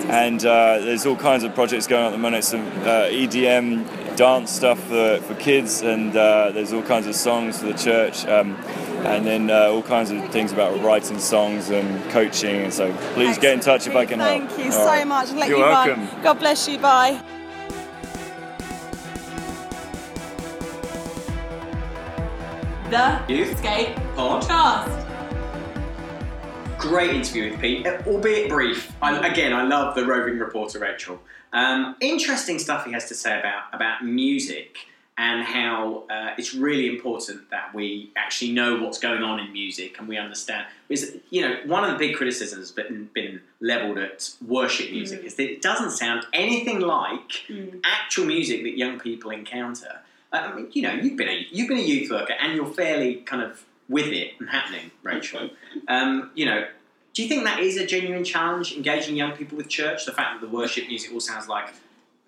And 0.07 0.45
uh, 0.45 0.79
there's 0.79 1.05
all 1.05 1.17
kinds 1.17 1.43
of 1.43 1.53
projects 1.53 1.85
going 1.85 2.01
on 2.01 2.07
at 2.07 2.11
the 2.13 2.17
moment. 2.17 2.43
Some 2.45 2.65
uh, 2.65 3.09
EDM 3.09 4.15
dance 4.15 4.51
stuff 4.51 4.79
for, 4.83 5.19
for 5.21 5.35
kids, 5.35 5.81
and 5.81 6.15
uh, 6.15 6.51
there's 6.51 6.71
all 6.71 6.81
kinds 6.81 7.07
of 7.07 7.15
songs 7.15 7.59
for 7.59 7.67
the 7.67 7.73
church, 7.73 8.25
um, 8.25 8.55
and 9.05 9.25
then 9.25 9.49
uh, 9.49 9.67
all 9.69 9.83
kinds 9.83 10.09
of 10.09 10.27
things 10.29 10.53
about 10.53 10.81
writing 10.81 11.19
songs 11.19 11.69
and 11.69 12.09
coaching. 12.09 12.55
And 12.63 12.73
so, 12.73 12.91
please 13.13 13.37
Excellent. 13.37 13.41
get 13.41 13.53
in 13.53 13.59
touch 13.59 13.87
if 13.87 13.95
I 13.95 14.05
can 14.05 14.19
Thank 14.19 14.43
help. 14.43 14.51
Thank 14.53 14.65
you 14.65 14.77
all 14.77 14.85
so 14.85 14.91
right. 14.91 15.07
much. 15.07 15.31
Let 15.31 15.49
You're 15.49 15.59
you 15.59 15.63
welcome. 15.63 16.07
Run. 16.07 16.23
God 16.23 16.39
bless 16.39 16.67
you. 16.67 16.79
Bye. 16.79 17.21
The 22.89 23.21
Youthscape 23.27 23.95
Podcast 24.15 25.06
great 26.77 27.11
interview 27.11 27.51
with 27.51 27.59
Pete, 27.59 27.87
albeit 28.05 28.49
brief. 28.49 28.91
I, 29.01 29.27
again, 29.27 29.53
I 29.53 29.63
love 29.63 29.95
the 29.95 30.05
roving 30.05 30.37
reporter 30.37 30.79
Rachel. 30.79 31.19
Um, 31.53 31.95
interesting 32.01 32.59
stuff 32.59 32.85
he 32.85 32.91
has 32.91 33.07
to 33.07 33.15
say 33.15 33.39
about 33.39 33.63
about 33.73 34.05
music 34.05 34.77
and 35.17 35.43
how 35.43 36.03
uh, 36.09 36.33
it's 36.37 36.53
really 36.53 36.87
important 36.87 37.49
that 37.49 37.73
we 37.73 38.11
actually 38.15 38.51
know 38.51 38.79
what's 38.79 38.99
going 38.99 39.23
on 39.23 39.39
in 39.39 39.51
music 39.51 39.97
and 39.97 40.07
we 40.07 40.17
understand. 40.17 40.67
Because 40.87 41.15
you 41.31 41.41
know, 41.41 41.57
one 41.65 41.83
of 41.83 41.91
the 41.91 41.97
big 41.97 42.15
criticisms 42.15 42.71
been 42.71 43.09
been 43.13 43.41
leveled 43.59 43.97
at 43.97 44.29
worship 44.45 44.91
music 44.91 45.21
mm. 45.21 45.25
is 45.25 45.35
that 45.35 45.49
it 45.51 45.61
doesn't 45.61 45.91
sound 45.91 46.25
anything 46.33 46.79
like 46.79 47.29
mm. 47.49 47.79
actual 47.83 48.25
music 48.25 48.61
that 48.63 48.77
young 48.77 48.99
people 48.99 49.31
encounter. 49.31 50.01
Uh, 50.31 50.37
I 50.37 50.55
mean, 50.55 50.67
you 50.73 50.83
know, 50.83 50.93
you've 50.93 51.17
been 51.17 51.29
a 51.29 51.47
you've 51.51 51.69
been 51.69 51.79
a 51.79 51.81
youth 51.81 52.11
worker 52.11 52.33
and 52.39 52.55
you're 52.55 52.67
fairly 52.67 53.15
kind 53.15 53.41
of 53.41 53.65
with 53.89 54.07
it 54.07 54.33
and 54.39 54.49
happening, 54.49 54.91
Rachel. 55.03 55.49
Um, 55.87 56.31
you 56.35 56.45
know, 56.45 56.67
do 57.13 57.23
you 57.23 57.29
think 57.29 57.45
that 57.45 57.59
is 57.59 57.77
a 57.77 57.85
genuine 57.85 58.23
challenge, 58.23 58.73
engaging 58.73 59.15
young 59.15 59.31
people 59.31 59.57
with 59.57 59.69
church? 59.69 60.05
The 60.05 60.11
fact 60.11 60.39
that 60.39 60.47
the 60.47 60.55
worship 60.55 60.87
music 60.87 61.11
all 61.13 61.19
sounds 61.19 61.47
like 61.47 61.73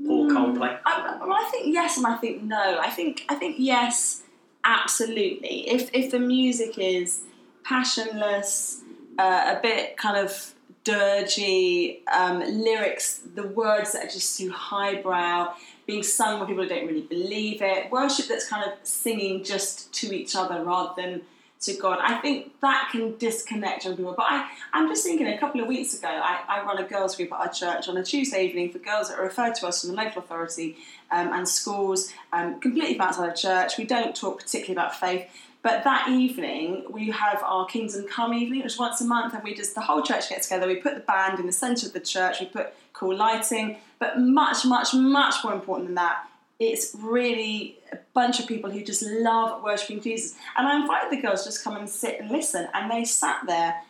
poor 0.05 0.29
mm, 0.29 0.31
Coldplay. 0.31 0.79
I, 0.85 1.17
well, 1.19 1.33
I 1.33 1.49
think 1.51 1.73
yes, 1.73 1.97
and 1.97 2.07
I 2.07 2.15
think 2.15 2.43
no. 2.43 2.79
I 2.79 2.89
think 2.89 3.25
I 3.29 3.35
think 3.35 3.57
yes, 3.59 4.23
absolutely. 4.63 5.69
If 5.69 5.89
if 5.93 6.11
the 6.11 6.19
music 6.19 6.77
is 6.77 7.23
passionless, 7.63 8.81
uh, 9.17 9.55
a 9.57 9.59
bit 9.61 9.97
kind 9.97 10.17
of 10.17 10.53
dirgy, 10.85 12.07
um, 12.07 12.39
lyrics, 12.39 13.21
the 13.35 13.47
words 13.47 13.91
that 13.91 14.05
are 14.05 14.09
just 14.09 14.37
too 14.37 14.51
highbrow, 14.51 15.53
being 15.85 16.03
sung 16.03 16.39
by 16.39 16.45
people 16.45 16.63
who 16.63 16.69
don't 16.69 16.87
really 16.87 17.01
believe 17.01 17.61
it, 17.61 17.91
worship 17.91 18.27
that's 18.27 18.47
kind 18.47 18.69
of 18.69 18.73
singing 18.83 19.43
just 19.43 19.93
to 19.93 20.15
each 20.15 20.35
other 20.35 20.63
rather 20.63 20.99
than 20.99 21.21
to 21.61 21.73
God. 21.73 21.99
I 22.01 22.15
think 22.19 22.59
that 22.61 22.89
can 22.91 23.17
disconnect 23.17 23.85
young 23.85 23.97
people. 23.97 24.13
But 24.15 24.27
I, 24.29 24.49
I'm 24.73 24.87
just 24.87 25.03
thinking 25.03 25.27
a 25.27 25.37
couple 25.37 25.59
of 25.61 25.67
weeks 25.67 25.97
ago, 25.97 26.07
I, 26.07 26.41
I 26.47 26.63
run 26.63 26.77
a 26.77 26.87
girls' 26.87 27.15
group 27.15 27.33
at 27.33 27.39
our 27.39 27.49
church 27.49 27.89
on 27.89 27.97
a 27.97 28.03
Tuesday 28.03 28.45
evening 28.45 28.71
for 28.71 28.79
girls 28.79 29.09
that 29.09 29.19
are 29.19 29.23
referred 29.23 29.55
to 29.55 29.67
us 29.67 29.81
from 29.81 29.91
the 29.91 30.01
local 30.01 30.21
authority 30.21 30.77
um, 31.11 31.33
and 31.33 31.47
schools, 31.47 32.13
um, 32.31 32.59
completely 32.61 32.99
outside 32.99 33.29
of 33.29 33.35
church. 33.35 33.77
We 33.77 33.83
don't 33.83 34.15
talk 34.15 34.39
particularly 34.39 34.73
about 34.73 34.95
faith. 34.95 35.27
But 35.61 35.83
that 35.83 36.07
evening, 36.07 36.85
we 36.89 37.11
have 37.11 37.43
our 37.43 37.65
Kingdom 37.65 38.07
Come 38.07 38.33
evening, 38.33 38.63
which 38.63 38.73
is 38.73 38.79
once 38.79 39.01
a 39.01 39.05
month, 39.05 39.33
and 39.33 39.43
we 39.43 39.53
just, 39.53 39.75
the 39.75 39.81
whole 39.81 40.01
church 40.01 40.29
gets 40.29 40.47
together. 40.47 40.67
We 40.67 40.77
put 40.77 40.95
the 40.95 41.01
band 41.01 41.37
in 41.39 41.45
the 41.45 41.51
centre 41.51 41.87
of 41.87 41.91
the 41.91 41.99
church, 41.99 42.39
we 42.39 42.45
put 42.45 42.73
cool 42.93 43.13
lighting, 43.13 43.77
but 43.99 44.17
much, 44.19 44.65
much, 44.65 44.93
much 44.93 45.35
more 45.43 45.53
important 45.53 45.89
than 45.89 45.95
that, 45.95 46.29
it's 46.59 46.95
really 46.97 47.78
a 47.91 47.99
bunch 48.13 48.39
of 48.39 48.47
people 48.47 48.69
who 48.69 48.83
just 48.83 49.03
love 49.03 49.63
worshiping 49.63 50.01
Jesus. 50.01 50.35
And 50.57 50.67
I 50.67 50.79
invited 50.79 51.11
the 51.11 51.21
girls 51.21 51.43
to 51.43 51.49
just 51.49 51.63
come 51.63 51.75
and 51.77 51.89
sit 51.89 52.19
and 52.19 52.29
listen, 52.29 52.67
and 52.73 52.89
they 52.89 53.05
sat 53.05 53.41
there 53.47 53.81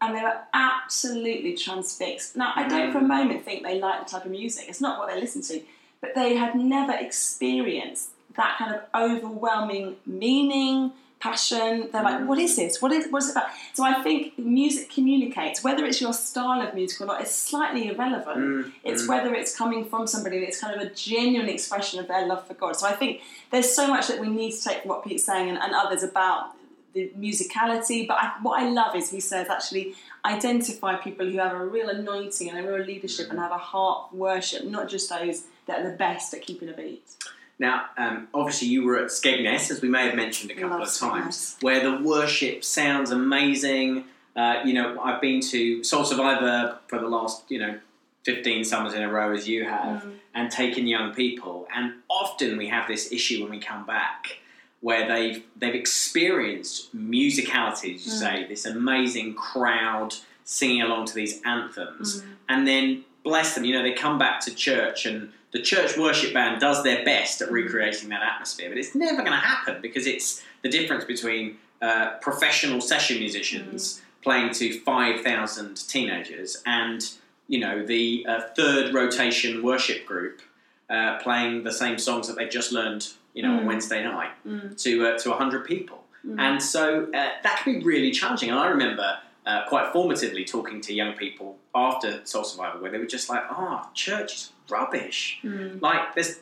and 0.00 0.16
they 0.16 0.22
were 0.22 0.40
absolutely 0.52 1.56
transfixed. 1.56 2.36
Now, 2.36 2.52
I 2.56 2.66
don't 2.66 2.92
for 2.92 2.98
a 2.98 3.02
mm. 3.02 3.08
moment 3.08 3.44
think 3.44 3.62
they 3.62 3.78
like 3.78 4.04
the 4.04 4.10
type 4.10 4.24
of 4.24 4.32
music, 4.32 4.66
it's 4.68 4.80
not 4.80 4.98
what 4.98 5.08
they 5.08 5.20
listen 5.20 5.42
to, 5.42 5.62
but 6.00 6.14
they 6.14 6.34
had 6.34 6.56
never 6.56 6.92
experienced 6.92 8.10
that 8.36 8.56
kind 8.58 8.74
of 8.74 8.82
overwhelming 8.94 9.96
meaning, 10.04 10.92
passion. 11.22 11.88
They're 11.92 12.02
like, 12.02 12.26
what 12.26 12.38
is 12.38 12.56
this? 12.56 12.82
What 12.82 12.90
is 12.92 13.10
what 13.10 13.22
is 13.22 13.28
it 13.28 13.32
about? 13.32 13.50
So 13.74 13.84
I 13.84 14.02
think 14.02 14.36
music 14.38 14.90
communicates. 14.90 15.62
Whether 15.62 15.84
it's 15.84 16.00
your 16.00 16.12
style 16.12 16.60
of 16.60 16.74
music 16.74 17.00
or 17.00 17.06
not, 17.06 17.20
it's 17.20 17.34
slightly 17.34 17.88
irrelevant. 17.88 18.38
Mm, 18.38 18.72
it's 18.82 19.04
mm. 19.04 19.08
whether 19.08 19.32
it's 19.34 19.56
coming 19.56 19.84
from 19.84 20.06
somebody 20.06 20.40
that's 20.40 20.60
kind 20.60 20.74
of 20.78 20.86
a 20.86 20.90
genuine 20.94 21.48
expression 21.48 22.00
of 22.00 22.08
their 22.08 22.26
love 22.26 22.46
for 22.46 22.54
God. 22.54 22.76
So 22.76 22.86
I 22.86 22.92
think 22.92 23.20
there's 23.50 23.72
so 23.72 23.86
much 23.86 24.08
that 24.08 24.18
we 24.18 24.28
need 24.28 24.52
to 24.52 24.62
take 24.62 24.82
from 24.82 24.88
what 24.88 25.04
Pete's 25.04 25.24
saying 25.24 25.48
and, 25.48 25.58
and 25.58 25.72
others 25.74 26.02
about 26.02 26.56
the 26.92 27.10
musicality. 27.18 28.06
But 28.08 28.18
I, 28.20 28.32
what 28.42 28.60
I 28.60 28.68
love 28.68 28.96
is 28.96 29.10
he 29.10 29.20
says 29.20 29.48
actually 29.48 29.94
identify 30.24 30.96
people 30.96 31.30
who 31.30 31.38
have 31.38 31.52
a 31.52 31.64
real 31.64 31.88
anointing 31.88 32.50
and 32.50 32.58
a 32.58 32.70
real 32.70 32.84
leadership 32.84 33.30
and 33.30 33.38
have 33.38 33.52
a 33.52 33.58
heart 33.58 34.10
for 34.10 34.16
worship, 34.16 34.64
not 34.64 34.88
just 34.88 35.08
those 35.08 35.44
that 35.66 35.80
are 35.80 35.90
the 35.90 35.96
best 35.96 36.34
at 36.34 36.42
keeping 36.42 36.68
a 36.68 36.72
beat. 36.72 37.16
Now, 37.62 37.84
um, 37.96 38.26
obviously, 38.34 38.66
you 38.68 38.84
were 38.84 38.98
at 38.98 39.06
Skegness, 39.10 39.70
as 39.70 39.80
we 39.80 39.88
may 39.88 40.06
have 40.06 40.16
mentioned 40.16 40.50
a 40.50 40.54
couple 40.54 40.70
Love 40.80 40.88
of 40.88 40.94
times, 40.98 41.36
Skegness. 41.60 41.62
where 41.62 41.80
the 41.80 42.02
worship 42.02 42.64
sounds 42.64 43.12
amazing. 43.12 44.06
Uh, 44.34 44.56
you 44.64 44.74
know, 44.74 45.00
I've 45.00 45.20
been 45.20 45.40
to 45.42 45.84
Soul 45.84 46.04
Survivor 46.04 46.78
for 46.88 46.98
the 46.98 47.06
last, 47.06 47.44
you 47.48 47.60
know, 47.60 47.78
15 48.24 48.64
summers 48.64 48.94
in 48.94 49.02
a 49.04 49.08
row, 49.08 49.32
as 49.32 49.46
you 49.48 49.62
have, 49.64 50.02
Mm. 50.02 50.14
and 50.34 50.50
taken 50.50 50.88
young 50.88 51.14
people. 51.14 51.68
And 51.72 51.94
often 52.10 52.56
we 52.58 52.66
have 52.66 52.88
this 52.88 53.12
issue 53.12 53.42
when 53.42 53.50
we 53.52 53.60
come 53.60 53.86
back 53.86 54.38
where 54.80 55.06
they've 55.06 55.44
they've 55.56 55.76
experienced 55.76 56.92
musicality, 56.96 57.94
as 57.94 58.04
you 58.06 58.12
Mm. 58.12 58.18
say, 58.24 58.46
this 58.48 58.64
amazing 58.66 59.34
crowd 59.34 60.16
singing 60.42 60.82
along 60.82 61.06
to 61.06 61.14
these 61.14 61.40
anthems, 61.44 62.20
Mm. 62.22 62.26
and 62.48 62.66
then 62.66 63.04
bless 63.22 63.54
them, 63.54 63.64
you 63.64 63.72
know, 63.72 63.82
they 63.84 63.92
come 63.92 64.18
back 64.18 64.40
to 64.40 64.52
church 64.52 65.06
and 65.06 65.32
the 65.52 65.60
church 65.60 65.96
worship 65.96 66.32
band 66.32 66.60
does 66.60 66.82
their 66.82 67.04
best 67.04 67.40
at 67.42 67.50
recreating 67.50 68.08
that 68.08 68.22
atmosphere, 68.22 68.68
but 68.68 68.78
it's 68.78 68.94
never 68.94 69.18
going 69.18 69.32
to 69.32 69.36
happen 69.36 69.80
because 69.82 70.06
it's 70.06 70.42
the 70.62 70.68
difference 70.68 71.04
between 71.04 71.58
uh, 71.80 72.12
professional 72.20 72.80
session 72.80 73.18
musicians 73.18 74.00
playing 74.22 74.52
to 74.54 74.80
5,000 74.80 75.76
teenagers 75.88 76.62
and, 76.64 77.10
you 77.48 77.58
know, 77.58 77.84
the 77.84 78.24
uh, 78.28 78.40
third 78.56 78.94
rotation 78.94 79.62
worship 79.62 80.06
group 80.06 80.40
uh, 80.88 81.18
playing 81.18 81.64
the 81.64 81.72
same 81.72 81.98
songs 81.98 82.28
that 82.28 82.36
they've 82.36 82.50
just 82.50 82.72
learned, 82.72 83.08
you 83.34 83.42
know, 83.42 83.52
on 83.56 83.64
Mm. 83.64 83.66
Wednesday 83.66 84.02
night 84.04 84.30
Mm. 84.46 84.80
to 84.82 85.06
uh, 85.06 85.18
to 85.18 85.30
100 85.30 85.64
people. 85.66 86.04
Mm. 86.26 86.38
And 86.38 86.62
so 86.62 87.04
uh, 87.12 87.30
that 87.42 87.60
can 87.64 87.78
be 87.80 87.84
really 87.84 88.10
challenging. 88.12 88.50
And 88.50 88.58
I 88.58 88.68
remember 88.68 89.18
uh, 89.46 89.66
quite 89.68 89.92
formatively 89.92 90.46
talking 90.46 90.80
to 90.82 90.92
young 90.94 91.14
people 91.14 91.58
after 91.74 92.20
Soul 92.24 92.44
Survivor 92.44 92.78
where 92.80 92.90
they 92.90 92.98
were 92.98 93.06
just 93.06 93.28
like, 93.28 93.42
oh, 93.50 93.88
church 93.94 94.34
is 94.34 94.52
rubbish. 94.68 95.38
Mm. 95.42 95.80
Like, 95.82 96.14
there's, 96.14 96.38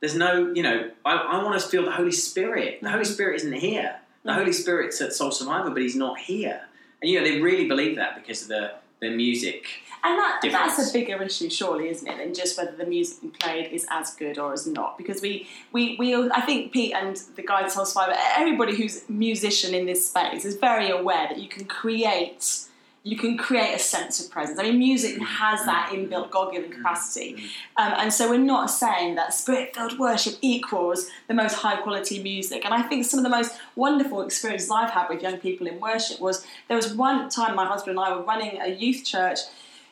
there's 0.00 0.14
no, 0.14 0.52
you 0.54 0.62
know, 0.62 0.90
I, 1.04 1.14
I 1.16 1.42
want 1.42 1.60
to 1.60 1.66
feel 1.68 1.84
the 1.84 1.92
Holy 1.92 2.12
Spirit. 2.12 2.80
The 2.82 2.90
Holy 2.90 3.04
Mhm. 3.04 3.14
Spirit 3.14 3.36
isn't 3.36 3.52
here. 3.52 3.96
The 4.24 4.32
Mhm. 4.32 4.34
Holy 4.36 4.52
Spirit's 4.52 5.00
at 5.00 5.12
Soul 5.12 5.30
Survivor, 5.30 5.70
but 5.70 5.80
he's 5.82 5.96
not 5.96 6.18
here. 6.18 6.62
And, 7.00 7.10
you 7.10 7.18
know, 7.18 7.24
they 7.26 7.40
really 7.40 7.66
believe 7.68 7.96
that 7.96 8.14
because 8.16 8.42
of 8.42 8.48
the, 8.48 8.72
the 9.00 9.10
music. 9.10 9.66
And 10.06 10.20
that, 10.20 10.38
difference. 10.40 10.76
that's 10.76 10.90
a 10.90 10.92
bigger 10.92 11.20
issue, 11.20 11.50
surely, 11.50 11.88
isn't 11.88 12.06
it, 12.06 12.18
than 12.18 12.32
just 12.32 12.56
whether 12.56 12.70
the 12.70 12.86
music 12.86 13.22
being 13.22 13.32
played 13.32 13.72
is 13.72 13.84
as 13.90 14.14
good 14.14 14.38
or 14.38 14.54
is 14.54 14.64
not? 14.64 14.96
Because 14.96 15.20
we, 15.20 15.48
we, 15.72 15.96
we 15.98 16.14
all- 16.14 16.30
I 16.32 16.42
think 16.42 16.70
Pete 16.70 16.94
and 16.94 17.16
the 17.34 17.42
guy 17.42 17.66
Soul 17.66 17.86
Survivor, 17.86 18.14
everybody 18.36 18.76
who's 18.76 19.02
a 19.08 19.12
musician 19.12 19.74
in 19.74 19.84
this 19.86 20.08
space 20.08 20.44
is 20.44 20.54
very 20.56 20.90
aware 20.90 21.26
that 21.28 21.38
you 21.38 21.48
can 21.48 21.64
create. 21.64 22.60
You 23.02 23.16
can 23.16 23.36
create 23.36 23.74
a 23.74 23.78
sense 23.78 24.24
of 24.24 24.30
presence. 24.30 24.58
I 24.60 24.64
mean, 24.64 24.78
music 24.78 25.14
mm-hmm. 25.14 25.24
has 25.24 25.64
that 25.64 25.90
mm-hmm. 25.90 26.12
inbuilt 26.12 26.30
God-given 26.30 26.70
mm-hmm. 26.70 26.82
capacity, 26.82 27.44
um, 27.76 27.92
and 27.98 28.12
so 28.12 28.30
we're 28.30 28.38
not 28.38 28.66
saying 28.66 29.14
that 29.14 29.32
spirit-filled 29.32 29.98
worship 29.98 30.34
equals 30.40 31.08
the 31.28 31.34
most 31.34 31.54
high-quality 31.54 32.22
music. 32.22 32.64
And 32.64 32.74
I 32.74 32.82
think 32.82 33.04
some 33.04 33.18
of 33.18 33.24
the 33.24 33.30
most 33.38 33.52
wonderful 33.76 34.22
experiences 34.22 34.70
I've 34.70 34.90
had 34.90 35.08
with 35.08 35.22
young 35.22 35.38
people 35.38 35.66
in 35.68 35.80
worship 35.80 36.20
was 36.20 36.44
there 36.68 36.76
was 36.76 36.94
one 36.94 37.28
time 37.28 37.54
my 37.56 37.66
husband 37.66 37.96
and 37.96 38.06
I 38.06 38.16
were 38.16 38.24
running 38.24 38.60
a 38.60 38.68
youth 38.68 39.04
church 39.04 39.38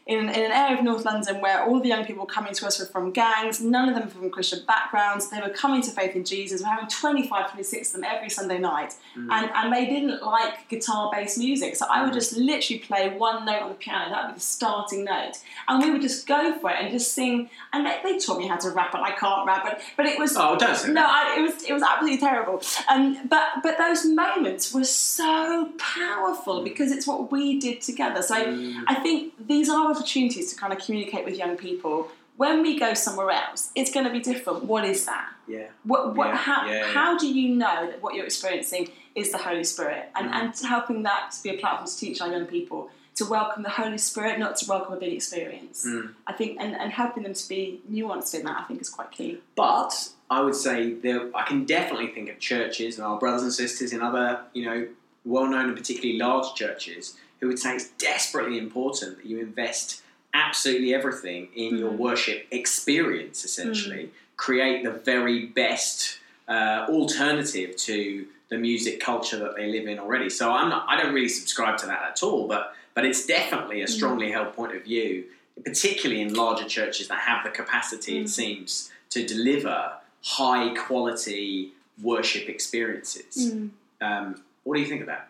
in, 0.07 0.19
in 0.19 0.29
an 0.29 0.53
area 0.53 0.77
of 0.79 0.85
North 0.85 1.05
London 1.05 1.41
where 1.41 1.65
all 1.65 1.81
the 1.81 1.89
young 1.89 2.05
people 2.05 2.27
coming 2.27 2.53
to 2.55 2.67
us 2.67 2.79
were 2.79 2.85
from 2.85 3.11
gangs, 3.11 3.61
none 3.61 3.89
of 3.89 3.95
them 3.95 4.09
from 4.09 4.29
Christian 4.31 4.61
backgrounds. 4.67 5.31
They 5.31 5.41
were 5.41 5.49
coming 5.49 5.81
to 5.83 5.91
faith 5.91 6.15
in 6.15 6.25
Jesus. 6.25 6.61
We're 6.61 6.69
having 6.69 6.89
25, 6.89 7.53
26 7.53 7.95
of 7.95 8.01
them 8.01 8.11
every 8.13 8.29
Sunday 8.29 8.59
night. 8.59 8.95
And, 9.15 9.51
and 9.55 9.73
they 9.73 9.87
didn't 9.87 10.23
like 10.23 10.69
guitar 10.69 11.11
based 11.13 11.39
music. 11.39 11.77
So 11.77 11.87
I 11.91 12.05
would 12.05 12.13
just 12.13 12.37
literally 12.37 12.81
play 12.81 13.09
one 13.17 13.47
note 13.47 13.63
on 13.63 13.69
the 13.71 13.75
piano, 13.77 14.11
that 14.11 14.27
would 14.27 14.35
be 14.35 14.39
the 14.39 14.41
starting 14.45 15.05
note. 15.05 15.39
And 15.69 15.83
we 15.83 15.91
would 15.91 16.03
just 16.03 16.27
go 16.27 16.59
for 16.59 16.71
it 16.71 16.77
and 16.81 16.91
just 16.91 17.13
sing. 17.13 17.49
And 17.73 17.87
they, 17.87 17.99
they 18.03 18.19
taught 18.19 18.39
me 18.39 18.47
how 18.47 18.57
to 18.57 18.71
rap, 18.71 18.93
and 18.95 19.03
I 19.03 19.13
can't 19.13 19.47
rap, 19.47 19.63
but, 19.65 19.81
but 19.97 20.07
it 20.07 20.19
was. 20.19 20.37
Oh, 20.37 20.57
don't 20.59 20.77
say 20.77 20.93
No. 20.93 21.03
I, 21.07 21.37
it 21.39 21.43
was 21.43 21.63
it 21.63 21.73
was 21.73 21.83
absolutely 21.83 22.19
terrible. 22.19 22.61
Um, 22.91 23.27
but 23.29 23.63
but 23.63 23.79
those 23.79 24.05
moments 24.05 24.75
were 24.75 24.85
so 24.85 25.71
powerful 25.79 26.63
because 26.63 26.93
it's 26.93 27.07
what 27.07 27.33
we 27.33 27.59
did 27.59 27.81
together. 27.81 28.21
So 28.21 28.35
Mm. 28.35 28.83
I 28.87 28.97
think 28.97 29.33
these 29.47 29.69
are 29.71 29.94
opportunities 29.95 30.53
to 30.53 30.59
kind 30.59 30.73
of 30.73 30.79
communicate 30.85 31.25
with 31.25 31.37
young 31.37 31.57
people. 31.57 32.09
When 32.37 32.63
we 32.63 32.79
go 32.79 32.95
somewhere 32.95 33.31
else, 33.31 33.71
it's 33.77 33.93
going 33.93 34.07
to 34.07 34.13
be 34.13 34.21
different. 34.21 34.65
What 34.65 34.85
is 34.85 35.07
that? 35.07 35.29
Yeah. 35.47 35.67
What, 35.85 36.17
what, 36.17 36.29
Yeah, 36.29 36.37
how, 36.37 36.67
yeah, 36.67 36.73
yeah. 36.79 36.87
how 36.93 37.17
do 37.17 37.29
you 37.33 37.55
know 37.55 37.87
that 37.87 38.03
what 38.03 38.15
you're 38.15 38.25
experiencing 38.25 38.91
is 39.15 39.31
the 39.31 39.39
Holy 39.39 39.63
Spirit? 39.65 40.09
And, 40.17 40.29
Mm. 40.31 40.35
and 40.35 40.55
helping 40.69 41.03
that 41.05 41.31
to 41.33 41.43
be 41.43 41.51
a 41.51 41.59
platform 41.59 41.87
to 41.89 41.97
teach 41.97 42.21
our 42.21 42.31
young 42.31 42.47
people 42.47 42.91
to 43.17 43.25
welcome 43.27 43.63
the 43.63 43.71
Holy 43.71 43.99
Spirit, 43.99 44.41
not 44.41 44.57
to 44.57 44.67
welcome 44.69 44.93
a 44.95 44.97
big 44.97 45.13
experience. 45.13 45.87
Mm. 45.87 46.15
I 46.27 46.33
think, 46.33 46.59
and, 46.61 46.75
and 46.75 46.91
helping 46.91 47.23
them 47.23 47.35
to 47.35 47.49
be 47.49 47.81
nuanced 47.89 48.35
in 48.35 48.45
that, 48.47 48.59
I 48.59 48.65
think 48.65 48.81
is 48.81 48.89
quite 48.89 49.13
key. 49.13 49.39
But 49.55 50.09
I 50.29 50.41
would 50.41 50.57
say 50.57 50.95
there, 50.95 51.31
I 51.37 51.45
can 51.45 51.65
definitely 51.65 52.09
think 52.09 52.29
of 52.31 52.41
churches 52.41 52.99
and 52.99 53.07
our 53.07 53.17
brothers 53.21 53.43
and 53.45 53.53
sisters 53.53 53.93
in 53.93 54.03
other, 54.03 54.41
you 54.53 54.65
know, 54.65 54.89
well-known 55.25 55.69
and 55.69 55.77
particularly 55.77 56.19
large 56.19 56.55
churches 56.55 57.17
who 57.41 57.49
would 57.49 57.59
say 57.59 57.75
it's 57.75 57.89
desperately 57.91 58.59
important 58.59 59.17
that 59.19 59.27
you 59.27 59.39
invest 59.39 60.03
absolutely 60.33 60.95
everything 60.95 61.49
in 61.55 61.79
your 61.79 61.93
Mm. 61.93 61.97
worship 61.99 62.47
experience. 62.51 63.45
Essentially, 63.45 64.11
create 64.37 64.83
the 64.85 64.91
very 64.91 65.47
best 65.47 66.19
uh, 66.49 66.87
alternative 66.89 67.75
to 67.77 68.27
the 68.51 68.59
music 68.59 69.01
culture 69.01 69.39
that 69.39 69.57
they 69.57 69.67
live 69.67 69.87
in 69.87 69.99
already. 69.99 70.29
So 70.29 70.51
I'm 70.53 70.69
not, 70.69 70.85
I 70.89 71.01
don't 71.01 71.15
really 71.15 71.29
subscribe 71.29 71.79
to 71.79 71.87
that 71.87 72.03
at 72.11 72.23
all. 72.23 72.47
But 72.49 72.75
but 72.95 73.05
it's 73.05 73.27
definitely 73.27 73.83
a 73.83 73.89
strongly 73.89 74.31
held 74.31 74.55
point 74.55 74.73
of 74.77 74.85
view, 74.85 75.25
particularly 75.65 76.21
in 76.23 76.33
larger 76.35 76.69
churches 76.69 77.09
that 77.09 77.19
have 77.21 77.43
the 77.45 77.51
capacity, 77.51 78.19
it 78.19 78.25
Mm. 78.27 78.29
seems, 78.29 78.91
to 79.11 79.27
deliver 79.27 79.95
high 80.23 80.69
quality 80.87 81.73
worship 82.03 82.49
experiences. 82.49 83.53
Um, 84.01 84.43
what 84.63 84.75
do 84.77 84.81
you 84.81 84.87
think 84.87 85.01
of 85.01 85.07
that? 85.09 85.29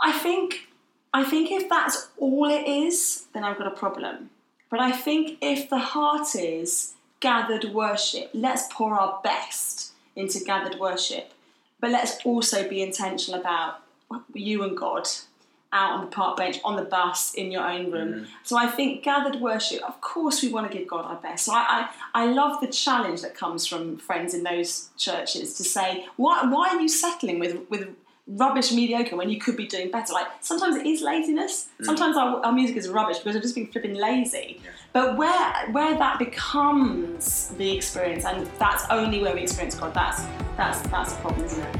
I 0.00 0.12
think 0.12 0.66
I 1.14 1.24
think 1.24 1.50
if 1.50 1.68
that's 1.68 2.08
all 2.18 2.48
it 2.50 2.66
is, 2.66 3.26
then 3.34 3.44
I've 3.44 3.58
got 3.58 3.66
a 3.66 3.76
problem. 3.76 4.30
But 4.70 4.80
I 4.80 4.92
think 4.92 5.38
if 5.42 5.68
the 5.68 5.78
heart 5.78 6.34
is 6.34 6.94
gathered 7.20 7.72
worship, 7.72 8.30
let's 8.32 8.66
pour 8.72 8.94
our 8.94 9.20
best 9.22 9.92
into 10.16 10.40
gathered 10.40 10.80
worship. 10.80 11.32
But 11.80 11.90
let's 11.90 12.24
also 12.24 12.68
be 12.68 12.82
intentional 12.82 13.40
about 13.40 13.82
you 14.32 14.62
and 14.62 14.76
God 14.76 15.08
out 15.72 15.92
on 15.92 16.00
the 16.02 16.06
park 16.10 16.36
bench, 16.36 16.58
on 16.64 16.76
the 16.76 16.82
bus, 16.82 17.34
in 17.34 17.50
your 17.50 17.66
own 17.66 17.90
room. 17.90 18.12
Mm-hmm. 18.12 18.24
So 18.44 18.58
I 18.58 18.66
think 18.66 19.02
gathered 19.02 19.40
worship, 19.40 19.82
of 19.82 20.00
course 20.02 20.42
we 20.42 20.50
want 20.50 20.70
to 20.70 20.78
give 20.78 20.86
God 20.86 21.06
our 21.06 21.16
best. 21.16 21.46
So 21.46 21.52
I, 21.54 21.88
I, 22.14 22.22
I 22.22 22.26
love 22.26 22.60
the 22.60 22.66
challenge 22.66 23.22
that 23.22 23.34
comes 23.34 23.66
from 23.66 23.96
friends 23.96 24.34
in 24.34 24.42
those 24.42 24.90
churches 24.98 25.54
to 25.54 25.64
say, 25.64 26.06
why, 26.16 26.44
why 26.44 26.68
are 26.68 26.80
you 26.80 26.88
settling 26.88 27.38
with, 27.38 27.58
with 27.70 27.88
rubbish 28.26 28.72
mediocre 28.72 29.16
when 29.16 29.28
you 29.28 29.38
could 29.38 29.56
be 29.56 29.66
doing 29.66 29.90
better? 29.90 30.12
Like 30.12 30.26
sometimes 30.40 30.76
it 30.76 30.86
is 30.86 31.02
laziness. 31.02 31.68
Mm. 31.80 31.86
Sometimes 31.86 32.16
our, 32.16 32.44
our 32.44 32.52
music 32.52 32.76
is 32.76 32.88
rubbish 32.88 33.18
because 33.18 33.36
I've 33.36 33.42
just 33.42 33.54
been 33.54 33.66
flipping 33.66 33.94
lazy. 33.94 34.60
But 34.92 35.16
where 35.16 35.70
where 35.72 35.96
that 35.96 36.18
becomes 36.18 37.48
the 37.58 37.70
experience 37.76 38.24
and 38.24 38.46
that's 38.58 38.84
only 38.90 39.20
where 39.20 39.34
we 39.34 39.42
experience 39.42 39.74
God, 39.74 39.94
that's 39.94 40.22
that's 40.56 40.80
that's 40.88 41.12
a 41.12 41.16
problem, 41.16 41.44
isn't 41.44 41.62
it? 41.62 41.72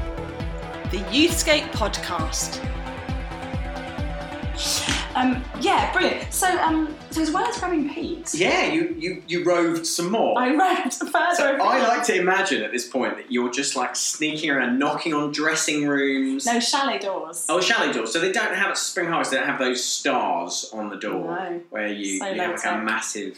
The 0.91 0.99
Youthscape 1.11 1.71
podcast. 1.71 2.59
Um, 5.15 5.43
yeah, 5.61 5.91
brilliant. 5.93 6.33
So, 6.33 6.47
um, 6.61 6.95
so 7.11 7.21
as 7.21 7.31
well 7.31 7.45
as 7.45 7.57
grabbing 7.59 7.89
Pete, 7.93 8.33
Yeah, 8.33 8.65
you, 8.71 8.95
you, 8.97 9.23
you 9.27 9.43
roved 9.43 9.85
some 9.85 10.09
more. 10.11 10.37
I 10.39 10.53
read 10.55 10.91
further. 10.93 11.35
So 11.35 11.55
I 11.61 11.87
like 11.87 12.03
to 12.05 12.15
imagine 12.15 12.63
at 12.63 12.71
this 12.71 12.87
point 12.87 13.17
that 13.17 13.31
you're 13.31 13.51
just 13.51 13.75
like 13.75 13.95
sneaking 13.95 14.49
around, 14.49 14.79
knocking 14.79 15.13
on 15.13 15.31
dressing 15.31 15.87
rooms. 15.87 16.45
no 16.45 16.59
chalet 16.59 16.97
doors. 16.99 17.45
Oh, 17.49 17.61
chalet 17.61 17.91
doors. 17.93 18.11
So 18.11 18.19
they 18.19 18.31
don't 18.31 18.55
have 18.55 18.71
at 18.71 18.77
Spring 18.77 19.07
Harvest. 19.07 19.31
They 19.31 19.37
don't 19.37 19.45
have 19.47 19.59
those 19.59 19.83
stars 19.83 20.71
on 20.73 20.89
the 20.89 20.97
door 20.97 21.13
No. 21.39 21.61
where 21.69 21.87
you, 21.87 22.17
So 22.19 22.27
you 22.29 22.41
have 22.41 22.51
like 22.63 22.65
a 22.65 22.77
massive. 22.79 23.37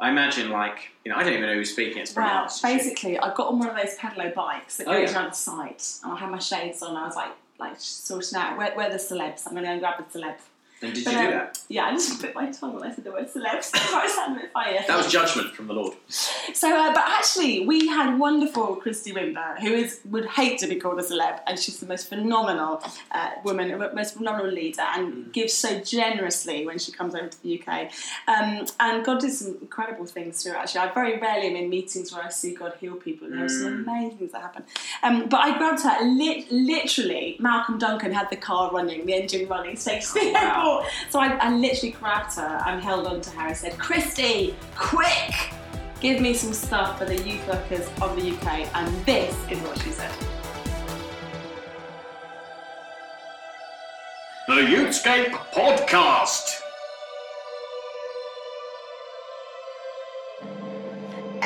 I 0.00 0.10
imagine 0.10 0.50
like 0.50 0.90
you 1.04 1.10
know 1.10 1.18
I 1.18 1.24
don't 1.24 1.32
even 1.32 1.42
know 1.46 1.54
who's 1.54 1.72
speaking 1.72 1.98
It's 1.98 2.12
Spring 2.12 2.24
Well, 2.28 2.48
basically, 2.62 3.18
I 3.18 3.34
got 3.34 3.48
on 3.48 3.58
one 3.58 3.68
of 3.70 3.76
those 3.76 3.96
pedalo 3.96 4.32
bikes 4.32 4.76
that 4.76 4.86
Oh, 4.86 4.92
goes 4.92 5.10
yeah. 5.10 5.18
around 5.18 5.30
the 5.32 5.36
site, 5.36 5.94
and 6.04 6.12
I 6.12 6.16
had 6.16 6.30
my 6.30 6.38
shades 6.38 6.80
on. 6.82 6.96
I 6.96 7.04
was 7.04 7.16
like, 7.16 7.32
like 7.58 7.74
sorting 7.78 8.38
out 8.38 8.56
where, 8.56 8.70
where 8.76 8.86
are 8.86 8.92
the 8.92 8.98
celebs. 8.98 9.42
I'm 9.44 9.54
going 9.54 9.64
to 9.64 9.68
go 9.68 9.72
and 9.72 9.80
grab 9.80 9.94
the 10.12 10.18
celeb. 10.20 10.36
And 10.80 10.94
did 10.94 11.04
But, 11.04 11.12
you 11.12 11.18
do 11.18 11.24
um, 11.24 11.30
that? 11.32 11.58
Yeah, 11.68 11.86
I 11.86 11.92
just 11.92 12.22
bit 12.22 12.34
my 12.34 12.50
tongue 12.52 12.74
when 12.74 12.84
I 12.84 12.94
said 12.94 13.04
the 13.04 13.10
word 13.10 13.26
celebs. 13.26 13.70
I 13.74 14.08
sounded 14.08 14.38
a 14.38 14.42
bit 14.42 14.52
funny. 14.52 14.78
That 14.86 14.96
was 14.96 15.10
judgment 15.10 15.54
from 15.54 15.66
the 15.66 15.74
Lord. 15.74 15.94
So, 16.08 16.74
uh, 16.74 16.92
but 16.94 17.04
actually, 17.04 17.66
we 17.66 17.88
had 17.88 18.16
wonderful 18.18 18.76
Christy 18.76 19.12
Wimber, 19.12 19.58
who 19.58 19.72
is 19.72 20.00
would 20.04 20.26
hate 20.26 20.58
to 20.60 20.68
be 20.68 20.76
called 20.76 21.00
a 21.00 21.02
celeb, 21.02 21.40
and 21.46 21.58
she's 21.58 21.80
the 21.80 21.86
most 21.86 22.08
phenomenal 22.08 22.80
uh, 23.10 23.30
woman, 23.44 23.76
most 23.94 24.16
phenomenal 24.16 24.52
leader, 24.52 24.82
and 24.82 25.32
gives 25.32 25.52
so 25.52 25.80
generously 25.80 26.64
when 26.64 26.78
she 26.78 26.92
comes 26.92 27.14
over 27.14 27.26
to 27.26 27.42
the 27.42 27.60
UK. 27.60 27.90
Um, 28.28 28.66
and 28.78 29.04
God 29.04 29.20
did 29.20 29.32
some 29.32 29.58
incredible 29.60 30.06
things 30.06 30.42
through 30.42 30.52
her. 30.52 30.58
Actually, 30.58 30.82
I 30.82 30.94
very 30.94 31.18
rarely 31.18 31.48
am 31.48 31.56
in 31.56 31.70
meetings 31.70 32.12
where 32.12 32.22
I 32.22 32.28
see 32.28 32.54
God 32.54 32.74
heal 32.80 32.94
people, 32.94 33.26
and 33.26 33.36
there 33.36 33.44
are 33.44 33.48
some 33.48 33.84
amazing 33.88 34.18
things 34.18 34.32
that 34.32 34.42
happen. 34.42 34.62
Um, 35.02 35.28
but 35.28 35.40
I 35.40 35.58
grabbed 35.58 35.82
her. 35.82 36.04
Lit- 36.04 36.52
literally, 36.52 37.36
Malcolm 37.40 37.78
Duncan 37.78 38.12
had 38.12 38.30
the 38.30 38.36
car 38.36 38.70
running, 38.70 39.06
the 39.06 39.14
engine 39.14 39.48
running, 39.48 39.76
to 39.76 39.84
the 40.14 40.30
wow. 40.32 40.67
So 41.10 41.20
I, 41.20 41.28
I 41.40 41.54
literally 41.54 41.92
grabbed 41.92 42.34
her 42.36 42.62
and 42.66 42.82
held 42.82 43.06
on 43.06 43.20
to 43.20 43.30
her 43.30 43.48
and 43.48 43.56
said, 43.56 43.78
"Christy, 43.78 44.54
quick!" 44.76 45.34
Give 46.00 46.20
me 46.20 46.32
some 46.34 46.52
stuff 46.52 46.98
for 46.98 47.06
the 47.06 47.16
youth 47.28 47.46
workers 47.48 47.86
of 48.00 48.14
the 48.16 48.30
UK, 48.30 48.68
and 48.74 49.04
this 49.04 49.34
is 49.50 49.58
what 49.60 49.76
she 49.82 49.90
said. 49.90 50.12
The 54.46 54.54
Youthscape 54.54 55.32
Podcast. 55.52 56.67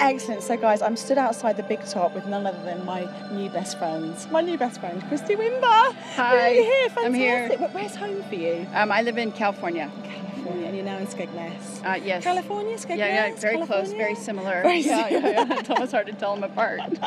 Excellent. 0.03 0.43
So, 0.43 0.57
guys, 0.57 0.83
I'm 0.83 0.97
stood 0.97 1.17
outside 1.17 1.57
the 1.57 1.63
big 1.63 1.85
top 1.87 2.13
with 2.15 2.27
none 2.27 2.45
other 2.45 2.61
than 2.65 2.85
my 2.85 3.09
new 3.31 3.49
best 3.49 3.79
friends. 3.79 4.27
My 4.33 4.41
new 4.41 4.59
best 4.59 4.81
friend, 4.81 5.01
Christy 5.09 5.37
Wimber. 5.37 5.95
Hi, 6.17 6.49
Are 6.49 6.51
you 6.53 6.63
here? 6.63 6.89
Fantastic. 6.91 7.05
I'm 7.07 7.15
here. 7.15 7.57
But 7.59 7.73
where's 7.73 7.95
home 7.95 8.23
for 8.25 8.35
you? 8.35 8.67
Um, 8.75 8.91
I 8.91 9.03
live 9.03 9.17
in 9.17 9.31
California. 9.31 9.91
California, 10.05 10.67
and 10.67 10.77
you're 10.77 10.85
now 10.85 10.99
in 10.99 11.07
Skegness. 11.07 11.85
Uh, 11.87 11.95
yes. 12.05 12.25
California, 12.25 12.77
Skegness. 12.77 12.99
Yeah, 12.99 13.29
yeah, 13.29 13.37
very 13.37 13.65
close, 13.65 13.93
very 13.93 14.17
similar. 14.17 14.63
Very 14.63 14.81
yeah, 14.81 15.09
yeah, 15.09 15.09
similar. 15.09 15.33
yeah. 15.35 15.59
It's 15.61 15.71
almost 15.71 15.93
hard 15.93 16.07
to 16.09 16.13
tell 16.15 16.35
them 16.35 16.43
apart. 16.43 16.81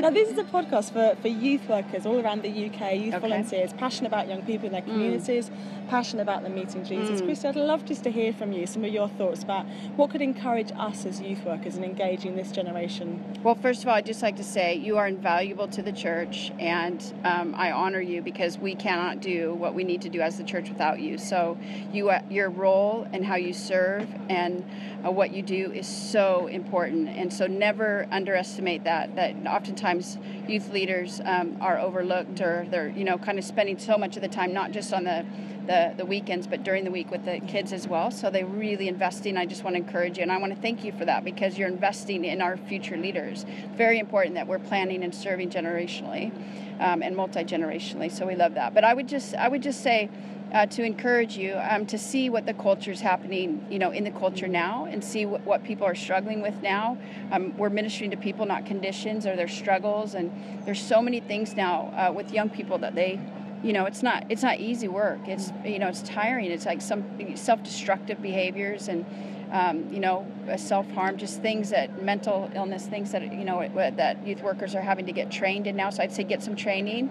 now, 0.00 0.08
this 0.08 0.30
is 0.30 0.38
a 0.38 0.44
podcast 0.44 0.92
for, 0.94 1.14
for 1.20 1.28
youth 1.28 1.68
workers 1.68 2.06
all 2.06 2.18
around 2.24 2.42
the 2.42 2.48
UK, 2.48 2.94
youth 2.94 3.14
Okay. 3.14 3.18
volunteers, 3.28 3.74
passionate 3.74 4.08
about 4.08 4.28
young 4.28 4.40
people 4.42 4.64
in 4.66 4.72
their 4.72 4.80
communities, 4.82 5.50
passionate 5.84 6.22
about 6.22 6.42
them 6.42 6.54
meeting 6.54 6.84
Jesus. 6.84 7.20
Mm. 7.20 7.26
Christy, 7.26 7.48
I'd 7.48 7.56
love 7.56 7.84
just 7.84 8.04
to 8.04 8.10
hear 8.10 8.32
from 8.32 8.52
you 8.52 8.66
some 8.66 8.84
of 8.84 8.92
your 8.92 9.08
thoughts 9.08 9.42
about 9.42 9.66
what 9.96 10.10
could 10.10 10.22
encourage 10.22 10.72
us 10.76 11.06
as 11.06 11.20
youth 11.20 11.44
workers 11.44 11.76
in 11.76 11.84
engaging 11.84 12.36
this 12.36 12.50
generation. 12.50 13.22
Well, 13.42 13.54
first 13.54 13.82
of 13.82 13.88
all, 13.88 13.94
I'd 13.94 14.06
just 14.06 14.22
like 14.22 14.36
to 14.36 14.44
say 14.44 14.74
you 14.74 14.96
are 14.98 15.06
invaluable 15.06 15.68
to 15.68 15.82
the 15.82 15.92
church, 15.92 16.52
and 16.58 17.02
um, 17.24 17.54
I 17.56 17.72
honor 17.72 18.00
you 18.00 18.22
because 18.22 18.58
we 18.58 18.74
cannot 18.74 19.20
do 19.20 19.54
what 19.54 19.74
we 19.74 19.84
need 19.84 20.02
to 20.02 20.08
do 20.08 20.20
as 20.20 20.38
the 20.38 20.44
church 20.44 20.68
without 20.68 21.00
you. 21.00 21.18
So, 21.18 21.58
you, 21.92 22.10
uh, 22.10 22.22
your 22.30 22.50
role 22.50 23.06
and 23.12 23.24
how 23.24 23.36
you 23.36 23.52
serve 23.52 24.08
and 24.28 24.64
uh, 25.04 25.10
what 25.10 25.32
you 25.32 25.42
do 25.42 25.70
is 25.72 25.86
so 25.86 26.46
important, 26.46 27.08
and 27.08 27.32
so 27.32 27.46
never 27.46 28.06
underestimate 28.10 28.84
that. 28.84 29.14
That 29.16 29.34
oftentimes 29.46 30.18
youth 30.48 30.70
leaders 30.70 31.20
um, 31.24 31.58
are 31.60 31.78
overlooked, 31.78 32.40
or 32.40 32.66
they're 32.70 32.88
you 32.88 33.04
know 33.04 33.18
kind 33.18 33.38
of 33.38 33.44
spending 33.44 33.78
so 33.78 33.98
much 33.98 34.16
of 34.16 34.22
the 34.22 34.28
time 34.28 34.52
not 34.52 34.70
just 34.70 34.92
on 34.92 35.04
the 35.04 35.26
the, 35.66 35.94
the 35.96 36.04
weekends, 36.04 36.46
but 36.46 36.62
during 36.62 36.84
the 36.84 36.90
week 36.90 37.10
with 37.10 37.24
the 37.24 37.40
kids 37.40 37.72
as 37.72 37.88
well. 37.88 38.10
So 38.10 38.30
they're 38.30 38.46
really 38.46 38.88
investing. 38.88 39.36
I 39.36 39.46
just 39.46 39.64
want 39.64 39.76
to 39.76 39.82
encourage 39.82 40.18
you, 40.18 40.22
and 40.22 40.32
I 40.32 40.38
want 40.38 40.54
to 40.54 40.60
thank 40.60 40.84
you 40.84 40.92
for 40.92 41.04
that 41.04 41.24
because 41.24 41.58
you're 41.58 41.68
investing 41.68 42.24
in 42.24 42.42
our 42.42 42.56
future 42.56 42.96
leaders. 42.96 43.44
Very 43.74 43.98
important 43.98 44.34
that 44.34 44.46
we're 44.46 44.58
planning 44.58 45.02
and 45.02 45.14
serving 45.14 45.50
generationally 45.50 46.32
um, 46.80 47.02
and 47.02 47.16
multi 47.16 47.44
generationally. 47.44 48.10
So 48.10 48.26
we 48.26 48.34
love 48.34 48.54
that. 48.54 48.74
But 48.74 48.84
I 48.84 48.94
would 48.94 49.08
just 49.08 49.34
I 49.34 49.48
would 49.48 49.62
just 49.62 49.82
say. 49.82 50.08
Uh, 50.52 50.64
to 50.66 50.84
encourage 50.84 51.36
you 51.36 51.58
um, 51.68 51.84
to 51.84 51.98
see 51.98 52.30
what 52.30 52.46
the 52.46 52.54
culture 52.54 52.92
is 52.92 53.00
happening, 53.00 53.66
you 53.68 53.78
know, 53.80 53.90
in 53.90 54.04
the 54.04 54.10
culture 54.12 54.46
now, 54.46 54.84
and 54.84 55.02
see 55.02 55.26
what, 55.26 55.40
what 55.40 55.64
people 55.64 55.84
are 55.84 55.96
struggling 55.96 56.40
with 56.40 56.54
now. 56.62 56.96
Um, 57.32 57.56
we're 57.56 57.70
ministering 57.70 58.12
to 58.12 58.16
people, 58.16 58.46
not 58.46 58.64
conditions 58.64 59.26
or 59.26 59.34
their 59.34 59.48
struggles, 59.48 60.14
and 60.14 60.30
there's 60.64 60.80
so 60.80 61.02
many 61.02 61.18
things 61.18 61.56
now 61.56 61.92
uh, 61.96 62.12
with 62.12 62.30
young 62.30 62.50
people 62.50 62.78
that 62.78 62.94
they 62.94 63.18
you 63.64 63.72
know 63.72 63.86
it's 63.86 64.02
not 64.02 64.26
it's 64.28 64.42
not 64.42 64.60
easy 64.60 64.88
work. 64.88 65.20
It's 65.26 65.50
you 65.64 65.78
know 65.78 65.88
it's 65.88 66.02
tiring. 66.02 66.50
It's 66.50 66.66
like 66.66 66.82
some 66.82 67.02
self-destructive 67.34 68.20
behaviors 68.20 68.88
and 68.88 69.06
um, 69.50 69.90
you 69.92 70.00
know 70.00 70.26
self-harm 70.56 71.16
just 71.16 71.40
things 71.40 71.70
that 71.70 72.02
mental 72.02 72.50
illness 72.54 72.86
things 72.86 73.10
that 73.12 73.22
you 73.22 73.44
know 73.44 73.66
that 73.96 74.26
youth 74.26 74.42
workers 74.42 74.74
are 74.74 74.82
having 74.82 75.06
to 75.06 75.12
get 75.12 75.30
trained 75.30 75.66
in 75.66 75.76
now. 75.76 75.90
So 75.90 76.02
i'd 76.02 76.12
say 76.12 76.24
get 76.24 76.42
some 76.42 76.54
training. 76.54 77.08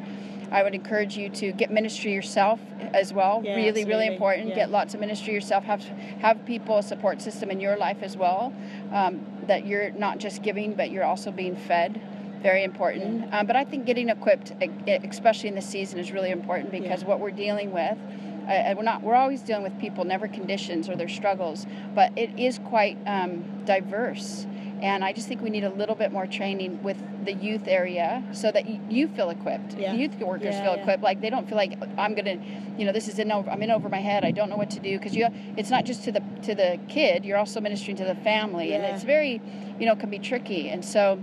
I 0.51 0.61
would 0.61 0.75
encourage 0.75 1.17
you 1.17 1.29
to 1.29 1.51
get 1.51 1.71
ministry 1.71 2.13
yourself 2.13 2.59
as 2.93 3.11
well. 3.11 3.41
Yeah, 3.43 3.55
really 3.55 3.85
really 3.85 4.05
important. 4.05 4.49
Yeah. 4.49 4.55
get 4.55 4.69
lots 4.69 4.93
of 4.93 4.99
ministry 4.99 5.33
yourself. 5.33 5.63
Have 5.63 5.81
have 6.21 6.45
people 6.45 6.77
a 6.77 6.83
support 6.83 7.19
system 7.23 7.49
in 7.49 7.59
your 7.59 7.77
life 7.77 8.03
as 8.03 8.15
well 8.15 8.53
um, 8.91 9.25
that 9.47 9.65
you're 9.65 9.89
not 9.91 10.19
just 10.19 10.43
giving 10.43 10.75
but 10.75 10.91
you're 10.91 11.03
also 11.03 11.31
being 11.31 11.55
fed 11.55 11.99
very 12.43 12.63
important. 12.63 13.33
Um, 13.33 13.47
but 13.47 13.55
I 13.55 13.63
think 13.63 13.85
getting 13.85 14.09
equipped, 14.09 14.51
especially 14.87 15.49
in 15.49 15.55
the 15.55 15.61
season, 15.61 15.97
is 15.97 16.11
really 16.11 16.29
important 16.29 16.71
because 16.71 17.01
Yeah. 17.01 17.07
what 17.07 17.19
we're 17.19 17.31
dealing 17.31 17.71
with. 17.71 17.97
Uh, 18.47 18.73
we're 18.75 18.83
not. 18.83 19.01
We're 19.01 19.15
always 19.15 19.41
dealing 19.41 19.63
with 19.63 19.79
people, 19.79 20.03
never 20.03 20.27
conditions 20.27 20.89
or 20.89 20.97
their 20.97 21.07
struggles, 21.07 21.65
but 21.95 22.11
it 22.17 22.37
is 22.37 22.59
quite 22.59 22.97
um, 23.07 23.45
diverse. 23.63 24.45
And 24.81 25.01
I 25.05 25.13
just 25.13 25.29
think 25.29 25.41
we 25.41 25.49
need 25.49 25.63
a 25.63 25.69
little 25.69 25.95
bit 25.95 26.11
more 26.11 26.27
training 26.27 26.83
with 26.83 26.97
the 27.23 27.31
youth 27.31 27.69
area 27.69 28.21
so 28.33 28.51
that 28.51 28.91
you 28.91 29.07
feel 29.07 29.29
equipped. 29.29 29.77
Yeah. 29.77 29.93
Youth 29.93 30.19
workers 30.19 30.55
Yeah, 30.55 30.63
feel 30.63 30.73
equipped. 30.73 31.01
Like 31.01 31.21
they 31.21 31.29
don't 31.29 31.47
feel 31.47 31.55
like 31.55 31.77
I'm 31.97 32.15
gonna, 32.15 32.37
you 32.77 32.83
know, 32.85 32.91
this 32.91 33.07
is 33.07 33.17
in 33.17 33.31
over. 33.31 33.49
I'm 33.49 33.63
in 33.63 33.71
over 33.71 33.87
my 33.87 34.01
head. 34.01 34.25
I 34.25 34.31
don't 34.31 34.49
know 34.49 34.57
what 34.57 34.71
to 34.71 34.81
do 34.81 34.97
because 34.99 35.15
you. 35.15 35.29
It's 35.55 35.69
not 35.69 35.85
just 35.85 36.03
to 36.03 36.11
the 36.11 36.21
to 36.41 36.53
the 36.53 36.77
kid. 36.89 37.23
You're 37.23 37.37
also 37.37 37.61
ministering 37.61 37.95
to 37.95 38.03
the 38.03 38.15
family, 38.15 38.73
and 38.73 38.83
it's 38.83 39.05
very, 39.05 39.39
you 39.79 39.85
know, 39.85 39.95
can 39.95 40.09
be 40.09 40.19
tricky. 40.19 40.67
And 40.67 40.83
so 40.83 41.17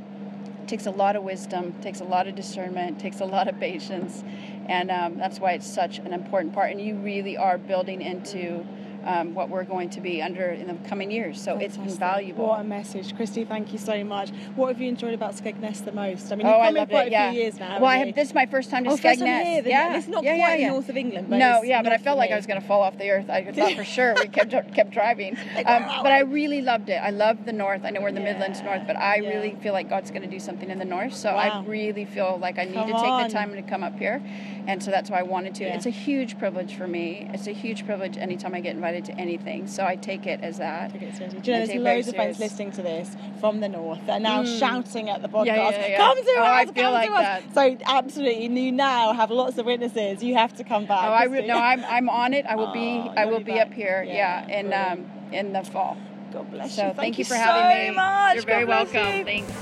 takes 0.71 0.87
a 0.87 0.91
lot 0.91 1.17
of 1.17 1.25
wisdom, 1.25 1.75
takes 1.83 2.01
a 2.01 2.05
lot 2.05 2.29
of 2.29 2.37
discernment, 2.37 3.01
takes 3.01 3.21
a 3.21 3.25
lot 3.25 3.49
of 3.49 3.59
patience, 3.59 4.23
and 4.69 4.89
um, 4.89 5.19
that's 5.19 5.41
why 5.41 5.53
it's 5.53 5.67
such 5.67 5.99
an 5.99 6.13
important 6.13 6.55
part. 6.55 6.71
And 6.71 6.81
you 6.81 6.95
really 6.95 7.37
are 7.37 7.59
building 7.59 8.01
into 8.01 8.65
um, 9.05 9.35
what 9.35 9.49
we're 9.49 9.65
going 9.65 9.91
to 9.91 10.01
be 10.01 10.21
under 10.23 10.51
in 10.51 10.67
the 10.69 10.89
coming 10.89 11.11
years. 11.11 11.41
So 11.41 11.57
it's 11.59 11.77
Fantastic. 11.77 11.93
invaluable. 11.93 12.47
What 12.49 12.61
a 12.61 12.65
message, 12.65 13.15
Christy. 13.17 13.45
Thank 13.45 13.73
you 13.73 13.79
so 13.79 14.03
much. 14.05 14.31
What 14.57 14.69
have 14.69 14.81
you 14.81 14.89
enjoyed 14.89 15.15
about 15.15 15.35
Skegness 15.35 15.85
the 15.85 15.93
most? 15.93 16.31
I 16.33 16.37
mean, 16.37 16.47
Oh, 16.47 16.51
you've 16.51 16.61
I 16.61 16.67
come 16.67 16.77
in 16.77 16.87
quite 16.89 17.07
it. 17.07 17.09
a 17.09 17.11
Yeah. 17.13 17.31
few 17.33 17.41
years 17.41 17.59
now. 17.59 17.81
well, 17.81 17.91
have, 17.99 18.15
this 18.15 18.29
is 18.29 18.35
my 18.35 18.47
first 18.47 18.71
time 18.71 18.85
to 18.85 18.91
Oh, 18.91 18.97
Skegness. 18.97 19.45
here, 19.45 19.63
yeah, 19.67 19.97
It's 19.97 20.09
not 20.09 20.25
yeah, 20.25 20.37
quite 20.37 20.39
yeah, 20.61 20.67
yeah. 20.67 20.71
north 20.71 20.89
of 20.89 20.97
England, 20.97 21.27
but 21.31 21.37
no, 21.39 21.63
yeah, 21.63 21.83
but 21.83 21.93
I 21.93 21.99
felt 21.99 22.17
like. 22.19 22.31
I 22.31 22.37
was 22.37 22.47
going 22.47 22.61
to 22.61 22.67
fall 22.67 22.83
off 22.83 22.97
the 22.97 23.11
earth. 23.11 23.29
I 23.29 23.45
thought 23.53 23.75
for 23.75 23.85
sure 23.85 24.15
we 24.15 24.29
kept 24.29 24.53
kept 24.75 24.91
driving. 24.91 25.37
Um, 25.67 25.85
but 26.03 26.11
I 26.13 26.21
really 26.21 26.63
loved 26.63 26.89
it. 26.89 26.95
I 26.97 27.11
love 27.11 27.45
the 27.45 27.53
north. 27.53 27.85
I 27.85 27.91
know 27.91 28.01
we're 28.01 28.09
in 28.09 28.15
the. 28.15 28.21
Midlands 28.21 28.63
north, 28.63 28.83
but 28.87 28.97
I 28.97 29.17
really 29.19 29.57
feel 29.63 29.73
like 29.73 29.89
God's 29.89 30.11
going 30.11 30.23
to 30.23 30.29
do 30.29 30.39
something 30.39 30.71
in 30.71 30.79
the 30.79 30.85
north. 30.85 31.15
So 31.15 31.33
Wow. 31.35 31.63
I 31.65 31.65
really 31.67 32.05
feel 32.05 32.39
like 32.41 32.59
I 32.59 32.65
need 32.65 32.75
Come 32.75 32.87
to 32.89 32.93
take 32.93 33.03
on. 33.05 33.23
the 33.25 33.29
time 33.33 33.53
to 33.55 33.63
come 33.63 33.83
up 33.83 33.99
here, 33.99 34.23
and 34.69 34.83
so 34.83 34.91
that's 34.91 35.11
why 35.11 35.19
I 35.21 35.23
wanted 35.23 35.55
to. 35.57 35.65
It's 35.65 35.87
a 35.87 35.91
huge 35.91 36.39
privilege 36.39 36.75
for 36.75 36.87
me. 36.87 37.29
It's 37.35 37.47
a 37.47 37.53
huge 37.53 37.87
privilege 37.87 38.17
anytime 38.19 38.55
I 38.55 38.61
get 38.61 38.75
invited 38.75 38.90
to 39.01 39.13
anything. 39.13 39.67
So 39.69 39.85
I 39.87 39.95
take 39.97 40.27
it 40.27 40.41
as 40.43 40.59
that. 40.59 40.93
Take 40.93 41.03
it 41.03 41.15
seriously. 41.17 41.41
Do 41.41 41.51
you 41.51 41.53
know, 41.53 41.59
there's 41.59 41.69
take 41.69 41.77
it 41.79 41.83
very 41.83 41.97
loads 41.97 42.09
of 42.09 42.15
friends 42.17 42.39
listening 42.41 42.73
to 42.73 42.83
this 42.83 43.17
from 43.39 43.61
the 43.61 43.69
north. 43.69 44.01
They're 44.07 44.19
now 44.19 44.43
Mm. 44.43 44.59
shouting 44.59 45.09
at 45.11 45.23
the 45.23 45.29
podcast. 45.29 45.47
Yeah, 45.47 45.71
yeah, 45.71 45.87
yeah. 45.87 45.97
Come 45.99 46.17
to 46.17 46.31
Oh, 46.39 46.43
us, 46.43 46.49
I 46.49 46.65
come 46.65 46.75
feel 46.75 46.85
to 46.85 46.91
like 46.91 47.11
us. 47.11 47.17
that. 47.17 47.55
So 47.55 47.77
absolutely, 47.87 48.47
you 48.61 48.73
now 48.73 49.13
have 49.13 49.31
lots 49.31 49.57
of 49.59 49.67
witnesses. 49.67 50.23
You 50.25 50.35
have 50.35 50.55
to 50.57 50.65
come 50.65 50.87
back. 50.87 51.05
Oh, 51.09 51.13
I 51.13 51.25
re- 51.25 51.47
no, 51.47 51.57
I'm 51.57 51.85
I'm 51.85 52.09
on 52.09 52.35
it. 52.35 52.47
I 52.47 52.57
will 52.57 52.73
be 52.73 53.03
Oh, 53.07 53.13
I 53.17 53.25
you'll 53.27 53.39
be 53.39 53.45
be 53.53 53.61
up 53.61 53.73
here. 53.73 54.03
Yeah, 54.07 54.47
Yeah, 54.49 54.59
in 54.59 54.73
um 54.73 55.07
in 55.33 55.53
the 55.53 55.63
fall. 55.63 55.97
God 56.33 56.51
bless 56.51 56.75
So 56.77 56.87
you. 56.89 56.93
thank, 56.95 57.19
you 57.19 57.25
for 57.25 57.35
so 57.35 57.41
having 57.41 57.91
me. 57.91 57.95
Much. 57.97 58.35
You're 58.37 58.45
very 58.45 58.65
God 58.67 58.93
welcome. 58.93 59.19
you. 59.19 59.25
Thanks. 59.25 59.53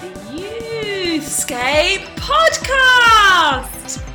The 0.00 0.08
Youthscape 0.36 2.04
Podcast! 2.16 4.09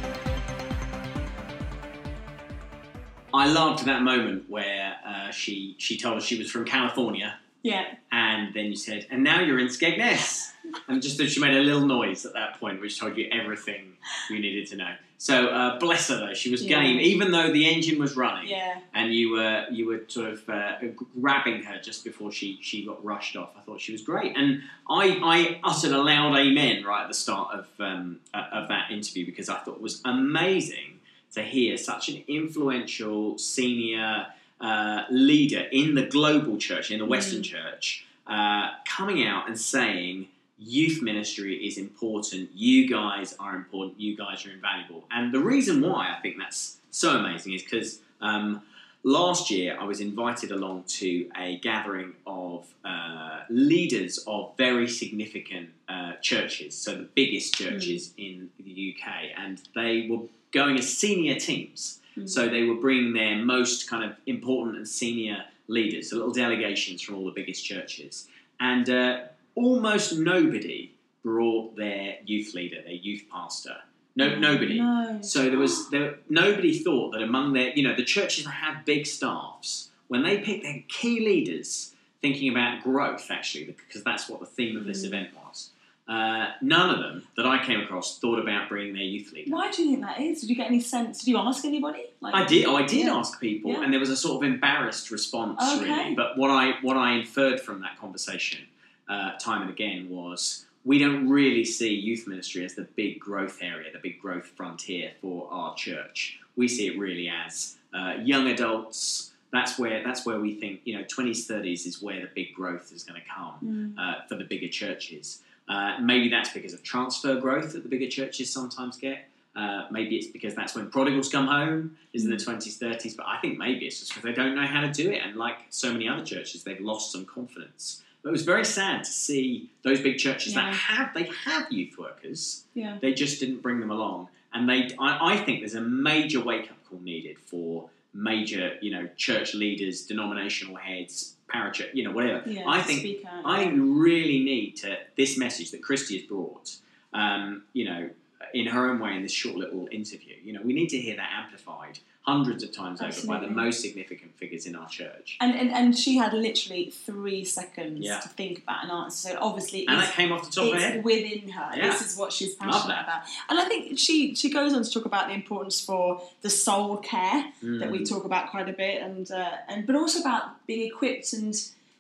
I 3.36 3.48
loved 3.48 3.86
that 3.86 4.02
moment 4.02 4.50
where 4.50 4.96
uh, 5.06 5.32
she 5.32 5.76
she 5.78 5.98
told 5.98 6.18
us 6.18 6.24
she 6.26 6.38
was 6.38 6.50
from 6.52 6.66
California, 6.66 7.36
Yeah. 7.64 7.86
and 8.12 8.54
then 8.54 8.66
you 8.66 8.76
said, 8.76 9.06
"And 9.12 9.24
now 9.24 9.40
you're 9.42 9.60
in 9.60 9.68
Skegness." 9.68 10.52
and 10.88 11.00
just 11.00 11.18
that 11.20 11.30
she 11.30 11.40
made 11.40 11.54
a 11.56 11.62
little 11.62 11.86
noise 11.86 12.26
at 12.26 12.34
that 12.34 12.60
point, 12.60 12.82
which 12.82 13.00
told 13.00 13.16
you 13.16 13.30
everything 13.32 13.94
you 14.32 14.40
needed 14.40 14.66
to 14.68 14.76
know. 14.76 14.94
So 15.20 15.48
uh, 15.48 15.78
bless 15.80 16.08
her 16.10 16.18
though, 16.18 16.34
she 16.34 16.50
was 16.50 16.64
Yeah. 16.64 16.82
game, 16.82 17.00
even 17.00 17.32
though 17.32 17.52
the 17.52 17.68
engine 17.74 18.00
was 18.00 18.16
running, 18.18 18.48
Yeah. 18.50 18.80
and 18.94 19.14
you 19.14 19.32
were 19.36 19.66
you 19.72 19.86
were 19.88 20.02
sort 20.08 20.32
of 20.34 20.50
uh, 20.50 20.78
grabbing 21.22 21.62
her 21.64 21.78
just 21.90 22.04
before 22.04 22.32
she 22.32 22.58
she 22.62 22.84
got 22.86 23.04
rushed 23.06 23.36
off. 23.36 23.52
I 23.58 23.62
thought 23.62 23.80
she 23.80 23.92
was 23.92 24.02
great, 24.02 24.36
and 24.36 24.64
I 24.90 25.04
I 25.36 25.60
uttered 25.64 25.92
a 25.92 26.02
loud 26.02 26.36
amen 26.36 26.84
right 26.84 27.04
at 27.04 27.10
the 27.10 27.14
start 27.26 27.48
of 27.60 27.68
um, 27.80 28.20
uh, 28.34 28.46
of 28.60 28.68
that 28.70 28.90
interview 28.92 29.24
because 29.26 29.48
I 29.50 29.58
thought 29.60 29.76
it 29.76 29.82
was 29.82 30.02
amazing 30.04 30.95
to 31.36 31.44
hear 31.44 31.78
such 31.78 32.10
an 32.10 32.24
influential 32.28 33.38
senior 33.38 34.28
uh, 34.60 35.04
leader 35.10 35.68
in 35.72 35.96
the 35.96 36.06
global 36.06 36.58
church, 36.58 36.92
in 36.92 37.00
the 37.00 37.06
Western 37.06 37.44
church, 37.44 38.06
uh, 38.28 38.72
coming 38.88 39.26
out 39.26 39.48
and 39.48 39.60
saying, 39.60 40.28
Youth 40.58 41.02
ministry 41.02 41.68
is 41.68 41.78
important. 41.78 42.50
You 42.56 42.88
guys 42.88 43.36
are 43.40 43.56
important. 43.56 44.00
You 44.00 44.16
guys 44.16 44.46
are 44.46 44.52
invaluable. 44.52 45.04
And 45.12 45.34
the 45.34 45.42
reason 45.42 45.82
why 45.82 46.16
I 46.18 46.22
think 46.22 46.38
that's 46.38 46.78
so 46.92 47.18
amazing 47.18 47.54
is 47.54 47.62
because 47.62 48.00
um, 48.22 48.62
last 49.06 49.50
year 49.50 49.78
I 49.80 49.86
was 49.86 50.02
invited 50.02 50.52
along 50.52 50.84
to 50.88 51.30
a 51.38 51.58
gathering 51.60 52.14
of 52.28 52.66
uh, 52.84 53.42
leaders 53.50 54.18
of 54.28 54.52
very 54.58 54.90
significant 54.90 55.70
uh, 55.88 56.14
churches, 56.22 56.76
so 56.76 56.96
the 56.96 57.08
biggest 57.16 57.54
churches 57.54 58.14
in 58.18 58.50
the 58.60 58.96
UK, 58.96 59.14
and 59.38 59.62
they 59.74 60.08
were 60.10 60.26
going 60.52 60.78
as 60.78 60.98
senior 60.98 61.36
teams. 61.40 62.02
So 62.26 62.48
they 62.48 62.64
were 62.64 62.76
bringing 62.76 63.12
their 63.12 63.36
most 63.36 63.90
kind 63.90 64.04
of 64.10 64.16
important 64.26 64.78
and 64.78 64.88
senior 64.88 65.44
leaders, 65.68 66.10
so 66.10 66.16
little 66.16 66.32
delegations 66.32 67.02
from 67.02 67.16
all 67.16 67.26
the 67.26 67.32
biggest 67.32 67.66
churches, 67.66 68.28
and 68.60 68.90
uh, 68.90 69.20
almost 69.56 70.18
nobody 70.18 70.92
brought 71.24 71.76
their 71.76 72.16
youth 72.26 72.54
leader, 72.54 72.82
their 72.82 72.94
youth 72.94 73.24
pastor. 73.30 73.76
No, 74.16 74.38
nobody. 74.40 74.80
No. 74.80 75.20
So 75.22 75.50
there 75.50 75.60
was 75.60 75.90
there, 75.90 76.20
nobody 76.30 76.78
thought 76.80 77.12
that 77.12 77.22
among 77.22 77.54
their 77.54 77.72
you 77.76 77.84
know 77.84 77.96
the 77.96 78.04
churches 78.06 78.46
that 78.46 78.52
have 78.52 78.86
big 78.86 79.06
staffs 79.06 79.90
when 80.08 80.24
they 80.24 80.38
pick 80.40 80.64
their 80.64 80.84
key 80.88 81.20
leaders 81.20 81.94
thinking 82.22 82.50
about 82.50 82.82
growth 82.84 83.28
actually, 83.30 83.66
because 83.66 84.04
that's 84.04 84.30
what 84.30 84.40
the 84.40 84.46
theme 84.46 84.78
of 84.78 84.86
this 84.86 85.04
Mm. 85.04 85.08
event 85.08 85.30
was. 85.46 85.70
Uh, 86.08 86.52
none 86.62 86.92
of 86.92 87.00
them 87.00 87.24
that 87.36 87.48
I 87.48 87.66
came 87.66 87.80
across 87.82 88.20
thought 88.20 88.38
about 88.40 88.70
bringing 88.70 88.94
their 88.94 89.04
youth 89.04 89.34
leader. 89.34 89.50
Why 89.52 89.72
do 89.72 89.82
you 89.84 89.90
think 89.96 90.02
that 90.06 90.22
is? 90.22 90.42
Did 90.42 90.50
you 90.52 90.56
get 90.56 90.68
any 90.68 90.80
sense? 90.80 91.20
Did 91.24 91.32
you 91.32 91.38
ask 91.38 91.66
anybody? 91.66 92.04
Like, 92.22 92.36
I 92.36 92.46
did. 92.46 92.66
Oh, 92.68 92.76
I 92.76 92.84
did 92.84 93.06
Yeah. 93.08 93.16
ask 93.16 93.40
people, 93.42 93.72
Yeah. 93.72 93.82
and 93.84 93.92
there 93.92 94.00
was 94.00 94.12
a 94.12 94.16
sort 94.16 94.44
of 94.44 94.48
embarrassed 94.52 95.10
response, 95.10 95.60
Okay. 95.62 95.90
really. 95.90 96.14
But 96.16 96.38
what 96.38 96.52
I 96.52 96.74
what 96.84 96.96
I 96.96 97.14
inferred 97.14 97.60
from 97.60 97.82
that 97.82 97.98
conversation, 98.00 98.62
uh, 99.10 99.32
time 99.40 99.64
and 99.64 99.72
again, 99.72 100.08
was 100.10 100.65
we 100.86 101.00
don't 101.00 101.28
really 101.28 101.66
see 101.66 101.94
youth 101.94 102.28
ministry 102.28 102.64
as 102.64 102.76
the 102.76 102.84
big 102.96 103.20
growth 103.20 103.58
area, 103.62 103.92
the 103.92 104.00
big 104.00 104.22
growth 104.22 104.46
frontier 104.56 105.12
for 105.22 105.48
our 105.52 105.76
church. 105.76 106.40
We 106.56 106.68
see 106.68 106.88
it 106.88 106.98
really 106.98 107.28
as 107.28 107.76
uh, 107.94 108.16
young 108.24 108.48
adults. 108.48 109.32
That's 109.52 109.78
where 109.80 110.04
that's 110.04 110.26
where 110.26 110.40
we 110.40 110.54
think 110.54 110.82
you 110.86 110.98
know 110.98 111.04
twenties, 111.08 111.48
thirties 111.48 111.86
is 111.86 112.02
where 112.02 112.22
the 112.22 112.30
big 112.34 112.54
growth 112.54 112.92
is 112.94 113.04
going 113.04 113.20
to 113.22 113.28
come 113.28 113.56
Mm. 113.64 113.94
uh, 113.98 114.22
for 114.28 114.36
the 114.36 114.44
bigger 114.44 114.68
churches. 114.68 115.42
Uh, 115.68 115.98
maybe 116.00 116.30
that's 116.30 116.50
because 116.52 116.74
of 116.74 116.84
transfer 116.84 117.40
growth 117.40 117.74
that 117.74 117.82
the 117.84 117.90
bigger 117.90 118.08
churches 118.08 118.52
sometimes 118.54 118.98
get. 118.98 119.28
Uh, 119.56 119.88
maybe 119.90 120.18
it's 120.18 120.28
because 120.28 120.54
that's 120.54 120.76
when 120.76 120.90
prodigals 120.92 121.30
come 121.30 121.48
home, 121.48 121.98
is 122.12 122.26
in 122.26 122.30
the 122.30 122.36
20s, 122.36 122.78
30s, 122.78 123.16
but 123.16 123.26
I 123.26 123.38
think 123.38 123.58
maybe 123.58 123.86
it's 123.88 124.00
just 124.00 124.12
because 124.14 124.24
they 124.24 124.34
don't 124.34 124.54
know 124.54 124.66
how 124.68 124.82
to 124.82 124.92
do 124.92 125.10
it. 125.10 125.22
And 125.26 125.38
like 125.38 125.56
so 125.70 125.94
many 125.94 126.10
other 126.10 126.26
churches, 126.26 126.64
they've 126.66 126.82
lost 126.82 127.14
some 127.14 127.24
confidence. 127.24 128.04
But 128.26 128.30
it 128.30 128.32
was 128.32 128.42
very 128.42 128.66
sad 128.66 129.04
to 129.04 129.12
see 129.12 129.70
those 129.84 130.02
big 130.02 130.18
churches 130.18 130.56
Yeah. 130.56 130.66
that 130.66 130.74
have, 130.74 131.14
they 131.14 131.30
have 131.46 131.72
youth 131.72 131.96
workers, 131.96 132.64
Yeah. 132.74 132.98
they 133.00 133.14
just 133.14 133.40
didn't 133.40 133.62
bring 133.62 133.80
them 133.80 133.92
along. 133.92 134.30
And 134.52 134.68
they, 134.68 134.90
I, 134.98 135.34
I 135.34 135.38
think 135.38 135.60
there's 135.60 135.76
a 135.76 135.82
major 135.82 136.44
wake 136.44 136.72
up 136.72 136.84
call 136.90 137.00
needed 137.02 137.38
for 137.38 137.88
major, 138.16 138.80
you 138.82 138.90
know, 138.90 139.08
church 139.16 139.54
leaders, 139.54 140.08
denominational 140.08 140.76
heads, 140.76 141.36
parachurch, 141.54 141.94
you 141.94 142.04
know, 142.04 142.12
whatever. 142.14 142.50
Yeah. 142.50 142.64
I 142.68 142.82
think 142.82 143.02
speak 143.02 143.24
out. 143.28 143.44
I 143.46 143.68
we 143.68 143.80
really 143.80 144.40
need 144.44 144.76
to 144.78 144.98
this 145.16 145.38
message 145.38 145.70
that 145.70 145.84
Christy 145.84 146.18
has 146.18 146.26
brought. 146.26 146.78
Um, 147.14 147.64
you 147.74 147.86
know, 147.86 148.10
in 148.56 148.66
her 148.68 148.90
own 148.90 149.00
way 149.00 149.16
in 149.16 149.22
this 149.22 149.32
short 149.32 149.56
little 149.56 149.88
interview. 149.92 150.36
You 150.44 150.54
know, 150.54 150.62
we 150.64 150.74
need 150.74 150.90
to 150.90 150.98
hear 150.98 151.16
that 151.16 151.30
amplified 151.44 152.00
hundreds 152.28 152.64
of 152.64 152.72
times 152.72 153.02
over 153.02 153.28
by 153.28 153.40
the 153.40 153.48
most 153.48 153.82
significant 153.82 154.36
figures 154.38 154.66
in 154.66 154.76
our 154.76 154.88
church. 154.90 155.38
And, 155.40 155.54
and 155.56 155.70
and 155.72 155.96
she 155.98 156.18
had 156.18 156.34
literally 156.34 156.90
three 156.90 157.46
seconds 157.46 158.00
Yeah. 158.02 158.20
to 158.20 158.30
think 158.30 158.60
about 158.64 158.84
an 158.86 158.90
answer. 158.90 159.30
So 159.30 159.38
obviously, 159.40 159.86
And 159.88 160.00
it's, 160.00 160.08
that 160.08 160.16
came 160.16 160.32
off 160.32 160.44
the 160.50 160.52
top 160.52 160.66
of 160.74 160.74
her 160.74 160.80
head. 160.80 161.04
within 161.04 161.50
her. 161.50 161.72
Yeah. 161.76 161.92
This 161.92 162.02
is 162.14 162.18
what 162.18 162.34
she's 162.34 162.56
passionate 162.56 163.00
about. 163.04 163.22
And 163.50 163.60
I 163.60 163.66
think 163.66 164.00
she 164.00 164.34
she 164.36 164.50
goes 164.50 164.74
on 164.74 164.82
to 164.84 164.90
talk 164.90 165.06
about 165.06 165.28
the 165.28 165.36
importance 165.36 165.80
for 165.80 166.22
the 166.42 166.50
soul 166.50 166.98
care 166.98 167.46
that 167.62 167.92
we 167.92 168.00
Mm. 168.00 168.10
talk 168.10 168.26
about 168.26 168.50
quite 168.50 168.70
a 168.70 168.74
bit, 168.74 169.02
and 169.04 169.30
uh, 169.32 169.52
and 169.68 169.86
but 169.86 169.96
also 169.96 170.20
about 170.20 170.66
being 170.66 170.88
equipped 170.88 171.32
and 171.34 171.54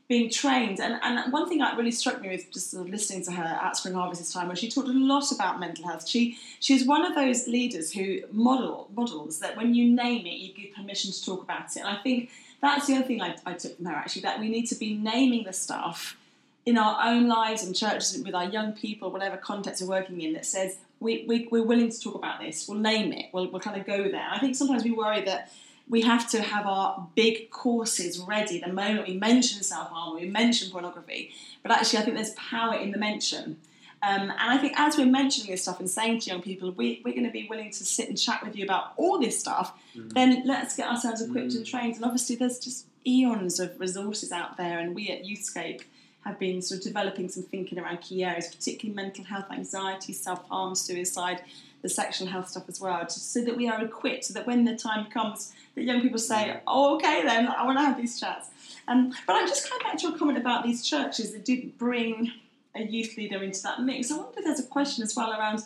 being 0.08 0.30
trained. 0.30 0.80
And 0.80 1.00
and 1.02 1.32
one 1.34 1.50
thing 1.50 1.60
that 1.60 1.78
really 1.78 1.92
struck 1.92 2.22
me 2.22 2.30
with 2.30 2.52
just 2.52 2.72
sort 2.72 2.86
of 2.86 2.92
listening 2.92 3.24
to 3.26 3.32
her 3.32 3.44
at 3.44 3.78
Spring 3.78 3.94
Harvest 3.94 4.22
this 4.22 4.34
time 4.34 4.50
was 4.50 4.60
she 4.60 4.70
talked 4.70 4.88
a 4.88 4.92
lot 4.92 5.32
about 5.32 5.60
mental 5.60 5.86
health. 5.88 6.08
She 6.08 6.38
she's 6.60 6.86
one 6.86 7.06
of 7.06 7.16
those 7.16 7.48
leaders 7.48 7.92
who 7.92 8.22
model 8.32 8.90
models 8.96 9.40
that 9.40 9.58
when 9.58 9.74
you 9.74 9.92
name 9.92 10.26
it, 10.26 10.38
you 10.38 10.54
give 10.54 10.76
permission 10.76 11.12
to 11.12 11.26
talk 11.26 11.44
about 11.44 11.76
it. 11.76 11.80
And 11.80 11.88
I 11.88 11.96
think 11.96 12.30
that's 12.62 12.88
the 12.88 12.96
other 12.96 13.06
thing 13.06 13.22
I, 13.22 13.36
I 13.46 13.54
took 13.54 13.78
from 13.78 13.86
her 13.86 13.96
actually 13.96 14.24
that 14.24 14.40
we 14.40 14.50
need 14.50 14.68
to 14.68 14.76
be 14.76 14.96
naming 14.96 15.44
the 15.44 15.54
stuff 15.54 16.18
in 16.66 16.78
our 16.78 16.98
own 17.06 17.28
lives 17.28 17.64
and 17.64 17.76
churches 17.76 18.20
with 18.24 18.34
our 18.34 18.46
young 18.46 18.74
people, 18.74 19.12
whatever 19.12 19.38
context 19.38 19.82
we're 19.82 19.88
working 19.88 20.20
in, 20.22 20.34
that 20.34 20.46
says 20.46 20.78
we, 21.00 21.24
we, 21.28 21.48
we're 21.52 21.64
willing 21.64 21.92
to 21.92 22.00
talk 22.00 22.16
about 22.16 22.40
this, 22.40 22.68
we'll 22.68 22.80
name 22.80 23.14
it, 23.14 23.28
we'll, 23.32 23.48
we'll 23.52 23.62
kind 23.62 23.80
of 23.80 23.86
go 23.86 24.10
there. 24.10 24.28
I 24.32 24.40
think 24.40 24.56
sometimes 24.56 24.84
we 24.84 24.92
worry 24.92 25.24
that 25.26 25.52
we 25.88 26.02
have 26.02 26.30
to 26.32 26.42
have 26.42 26.66
our 26.66 27.08
big 27.16 27.52
courses 27.52 28.20
ready 28.20 28.60
the 28.60 28.72
moment 28.72 29.08
we 29.08 29.16
mention 29.16 29.62
self 29.64 29.90
harm, 29.90 30.16
or 30.16 30.20
we 30.20 30.28
mention 30.28 30.72
pornography, 30.72 31.32
but 31.64 31.72
actually, 31.72 32.00
I 32.00 32.02
think 32.04 32.16
there's 32.16 32.32
power 32.32 32.76
in 32.76 32.92
the 32.92 32.98
mention. 32.98 33.58
Um, 34.02 34.30
and 34.30 34.34
I 34.38 34.58
think 34.58 34.74
as 34.80 34.98
we're 34.98 35.06
mentioning 35.06 35.52
this 35.52 35.64
stuff 35.64 35.80
and 35.80 35.90
saying 35.90 36.20
to 36.22 36.30
young 36.30 36.42
people, 36.42 36.70
we, 36.72 37.02
we're 37.04 37.14
going 37.14 37.26
to 37.26 37.32
be 37.32 37.48
willing 37.50 37.72
to 37.72 37.86
sit 37.86 38.08
and 38.08 38.18
chat 38.18 38.44
with 38.44 38.56
you 38.56 38.64
about 38.64 38.94
all 38.98 39.20
this 39.20 39.40
stuff, 39.40 39.74
then 39.96 40.44
let's 40.46 40.76
get 40.76 40.88
ourselves 40.88 41.22
equipped 41.22 41.54
and 41.54 41.66
trained. 41.66 41.96
And 41.96 42.06
obviously, 42.06 42.36
there's 42.36 42.60
just 42.60 42.86
eons 43.08 43.60
of 43.60 43.80
resources 43.80 44.32
out 44.32 44.58
there, 44.58 44.80
and 44.80 44.96
we 44.96 45.10
at 45.10 45.24
Youthscape 45.24 45.82
have 46.26 46.40
been 46.40 46.62
sort 46.62 46.80
of 46.80 46.86
developing 46.86 47.30
some 47.30 47.44
thinking 47.44 47.80
around 47.80 48.02
key 48.02 48.24
areas, 48.24 48.48
particularly 48.48 48.96
mental 48.96 49.24
health, 49.24 49.46
anxiety, 49.52 50.14
self 50.14 50.48
harm, 50.50 50.76
suicide, 50.76 51.42
the 51.86 51.90
sexual 51.90 52.28
health 52.28 52.50
stuff 52.50 52.68
as 52.68 52.82
well, 52.82 53.00
just 53.04 53.32
so 53.32 53.40
that 53.48 53.56
we 53.56 53.66
are 53.70 53.80
equipped, 53.90 54.26
so 54.26 54.34
that 54.34 54.48
when 54.48 54.66
the 54.66 54.76
time 54.76 55.06
comes, 55.18 55.54
that 55.76 55.84
young 55.84 56.02
people 56.02 56.18
say, 56.18 56.42
"Oh, 56.66 56.96
okay, 56.96 57.22
then 57.24 57.48
I 57.48 57.64
want 57.64 57.78
to 57.78 57.86
have 57.86 57.96
these 58.02 58.20
chats." 58.20 58.48
Um, 58.88 59.14
but 59.28 59.34
I'm 59.36 59.48
just 59.48 59.70
coming 59.70 59.84
back 59.84 59.98
to 60.00 60.08
your 60.08 60.18
comment 60.18 60.40
about 60.40 60.64
these 60.64 60.84
churches 60.84 61.32
that 61.34 61.46
didn't 61.46 61.78
bring 61.78 62.32
a 62.74 62.84
youth 62.84 63.16
leader 63.18 63.44
into 63.44 63.62
that 63.68 63.82
mix. 63.82 64.12
I 64.12 64.18
wonder 64.18 64.40
if 64.40 64.46
there's 64.46 64.60
a 64.60 64.70
question 64.78 65.04
as 65.04 65.16
well 65.16 65.32
around 65.32 65.60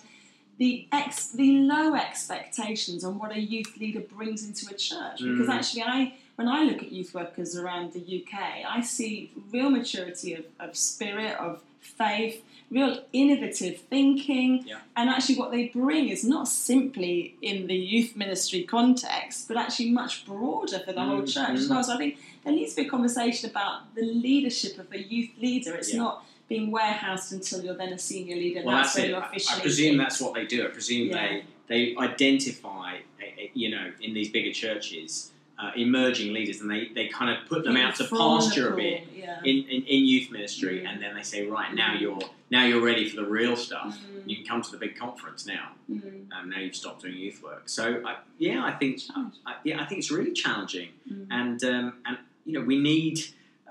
the 0.57 0.87
ex, 0.91 1.29
the 1.31 1.51
low 1.59 1.95
expectations 1.95 3.03
on 3.05 3.17
what 3.17 3.31
a 3.31 3.39
youth 3.39 3.77
leader 3.77 4.01
brings 4.01 4.45
into 4.45 4.63
a 4.73 4.77
church. 4.77 5.19
Because 5.19 5.47
Mm. 5.47 5.53
actually, 5.57 5.83
I 5.83 6.13
when 6.35 6.47
I 6.49 6.63
look 6.63 6.81
at 6.83 6.91
youth 6.91 7.13
workers 7.13 7.55
around 7.57 7.91
the 7.93 7.99
UK, 8.17 8.63
I 8.65 8.81
see 8.81 9.31
real 9.51 9.69
maturity 9.69 10.33
of, 10.39 10.45
of 10.59 10.75
spirit, 10.75 11.33
of 11.37 11.61
faith, 11.81 12.41
real 12.71 13.03
innovative 13.13 13.81
thinking, 13.89 14.63
Yeah. 14.67 14.77
and 14.95 15.09
actually 15.09 15.35
what 15.35 15.51
they 15.51 15.67
bring 15.69 16.09
is 16.09 16.23
not 16.23 16.47
simply 16.47 17.35
in 17.41 17.67
the 17.67 17.75
youth 17.75 18.15
ministry 18.15 18.63
context, 18.63 19.47
but 19.47 19.57
actually 19.57 19.89
much 19.91 20.25
broader 20.25 20.79
for 20.79 20.93
the 20.93 21.01
whole 21.03 21.21
Mm, 21.23 21.33
church 21.33 21.49
as 21.57 21.67
mm. 21.67 21.71
well. 21.71 21.83
So 21.83 21.93
I 21.95 21.97
think 21.97 22.17
there 22.43 22.53
needs 22.53 22.73
to 22.75 22.81
be 22.81 22.87
a 22.87 22.89
conversation 22.89 23.49
about 23.49 23.95
the 23.95 24.03
leadership 24.03 24.77
of 24.77 24.91
a 24.93 25.01
youth 25.01 25.31
leader. 25.41 25.73
It's 25.75 25.91
Yeah. 25.93 25.99
not 25.99 26.25
being 26.47 26.71
warehoused 26.71 27.33
until 27.33 27.63
you're 27.63 27.75
then 27.75 27.93
a 27.93 27.97
senior 27.99 28.35
leader. 28.35 28.61
Well, 28.63 28.75
that's 28.77 28.93
that's 28.93 29.07
it. 29.09 29.13
I, 29.13 29.27
officially. 29.27 29.57
I 29.59 29.61
presume 29.61 29.97
that's 29.97 30.19
what 30.21 30.33
they 30.35 30.45
do. 30.45 30.65
I 30.65 30.69
presume 30.69 31.07
Yeah. 31.09 31.27
they 31.27 31.43
they 31.67 31.95
identify, 31.97 32.95
eh, 33.21 33.25
eh, 33.37 33.47
you 33.53 33.69
know, 33.69 33.91
in 34.01 34.13
these 34.15 34.29
bigger 34.29 34.51
churches, 34.51 35.31
uh, 35.61 35.71
emerging 35.75 36.33
leaders, 36.33 36.61
and 36.61 36.71
they, 36.71 36.87
they 36.95 37.07
kind 37.09 37.29
of 37.29 37.47
put 37.49 37.63
them 37.65 37.75
out 37.75 37.93
to 37.95 38.05
pasture 38.05 38.71
a 38.73 38.75
bit 38.75 39.07
Yeah. 39.13 39.39
in, 39.43 39.57
in, 39.67 39.83
in 39.83 40.05
youth 40.05 40.31
ministry, 40.31 40.79
Mm. 40.81 40.87
and 40.89 41.01
then 41.01 41.15
they 41.15 41.23
say, 41.23 41.45
right 41.45 41.73
now 41.73 41.93
you're 41.93 42.19
now 42.49 42.65
you're 42.65 42.81
ready 42.83 43.07
for 43.09 43.17
the 43.17 43.27
real 43.27 43.55
stuff. 43.55 43.97
Mm. 43.99 44.23
You 44.29 44.35
can 44.37 44.45
come 44.45 44.61
to 44.63 44.71
the 44.71 44.77
big 44.77 44.97
conference 44.97 45.45
now. 45.45 45.71
Mm. 45.91 46.31
Um, 46.31 46.49
now 46.49 46.59
you've 46.59 46.75
stopped 46.75 47.01
doing 47.01 47.15
youth 47.17 47.43
work. 47.43 47.63
So 47.69 48.01
I, 48.05 48.15
yeah, 48.37 48.63
I 48.63 48.71
think 48.71 49.01
I, 49.45 49.55
yeah, 49.63 49.81
I 49.81 49.85
think 49.85 49.99
it's 49.99 50.11
really 50.11 50.31
challenging, 50.33 50.89
Mm. 51.11 51.27
and 51.29 51.63
um, 51.65 51.93
and 52.05 52.17
you 52.45 52.53
know 52.53 52.61
we 52.65 52.79
need 52.79 53.19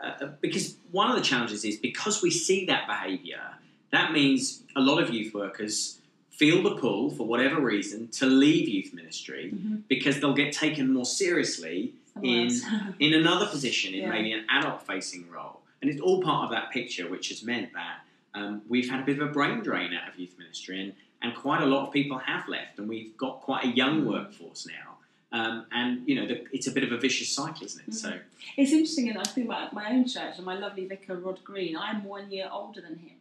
uh, 0.03 0.27
because 0.41 0.77
one 0.93 1.11
of 1.11 1.17
the 1.17 1.23
challenges 1.23 1.65
is 1.65 1.77
because 1.79 2.23
we 2.23 2.31
see 2.31 2.67
that 2.67 2.87
behaviour, 2.87 3.41
that 3.93 4.13
means 4.13 4.63
a 4.77 4.81
lot 4.81 5.03
of 5.03 5.09
youth 5.11 5.33
workers 5.35 5.98
feel 6.39 6.63
the 6.63 6.77
pull 6.77 7.11
for 7.11 7.27
whatever 7.27 7.61
reason 7.61 8.07
to 8.09 8.25
leave 8.27 8.69
youth 8.69 8.95
ministry 8.95 9.51
Mhm. 9.53 9.83
because 9.89 10.21
they'll 10.21 10.41
get 10.45 10.53
taken 10.53 10.93
more 10.93 11.05
seriously 11.05 11.93
in 12.23 12.49
in 13.01 13.13
another 13.15 13.47
position, 13.47 13.93
in 13.93 14.01
Yeah. 14.03 14.11
maybe 14.11 14.33
an 14.33 14.45
adult 14.49 14.87
facing 14.87 15.29
role. 15.29 15.61
And 15.83 15.91
it's 15.91 16.01
all 16.01 16.23
part 16.23 16.45
of 16.47 16.51
that 16.57 16.71
picture, 16.73 17.09
which 17.09 17.29
has 17.31 17.43
meant 17.43 17.73
that 17.75 17.97
um, 18.35 18.63
we've 18.69 18.89
had 18.89 19.01
a 19.01 19.05
bit 19.05 19.19
of 19.21 19.29
a 19.29 19.33
brain 19.33 19.61
drain 19.69 19.93
out 19.95 20.07
of 20.13 20.19
youth 20.19 20.35
ministry, 20.39 20.81
and, 20.83 20.93
and 21.23 21.35
quite 21.35 21.61
a 21.63 21.67
lot 21.67 21.87
of 21.87 21.93
people 21.93 22.19
have 22.19 22.47
left, 22.49 22.79
and 22.79 22.89
we've 22.89 23.17
got 23.17 23.41
quite 23.41 23.65
a 23.65 23.69
young 23.69 24.05
workforce 24.07 24.67
now. 24.67 24.89
Um, 25.39 25.67
and, 25.73 25.91
you 26.09 26.15
know, 26.15 26.27
the, 26.27 26.37
it's 26.53 26.67
a 26.69 26.71
bit 26.73 26.85
of 26.85 26.93
a 26.93 26.99
vicious 26.99 27.29
cycle, 27.31 27.65
isn't 27.67 27.83
it? 27.89 27.95
So, 27.95 28.11
It's 28.57 28.73
interesting, 28.73 29.09
and 29.11 29.19
I 29.19 29.25
think 29.25 29.47
about 29.47 29.73
my 29.73 29.91
own 29.91 30.07
church 30.07 30.35
and 30.37 30.45
my 30.45 30.57
lovely 30.59 30.87
vicar 30.87 31.17
Rod 31.17 31.43
Green. 31.45 31.77
I'm 31.77 32.05
one 32.05 32.31
year 32.31 32.49
older 32.53 32.81
than 32.81 32.97
him, 32.99 33.18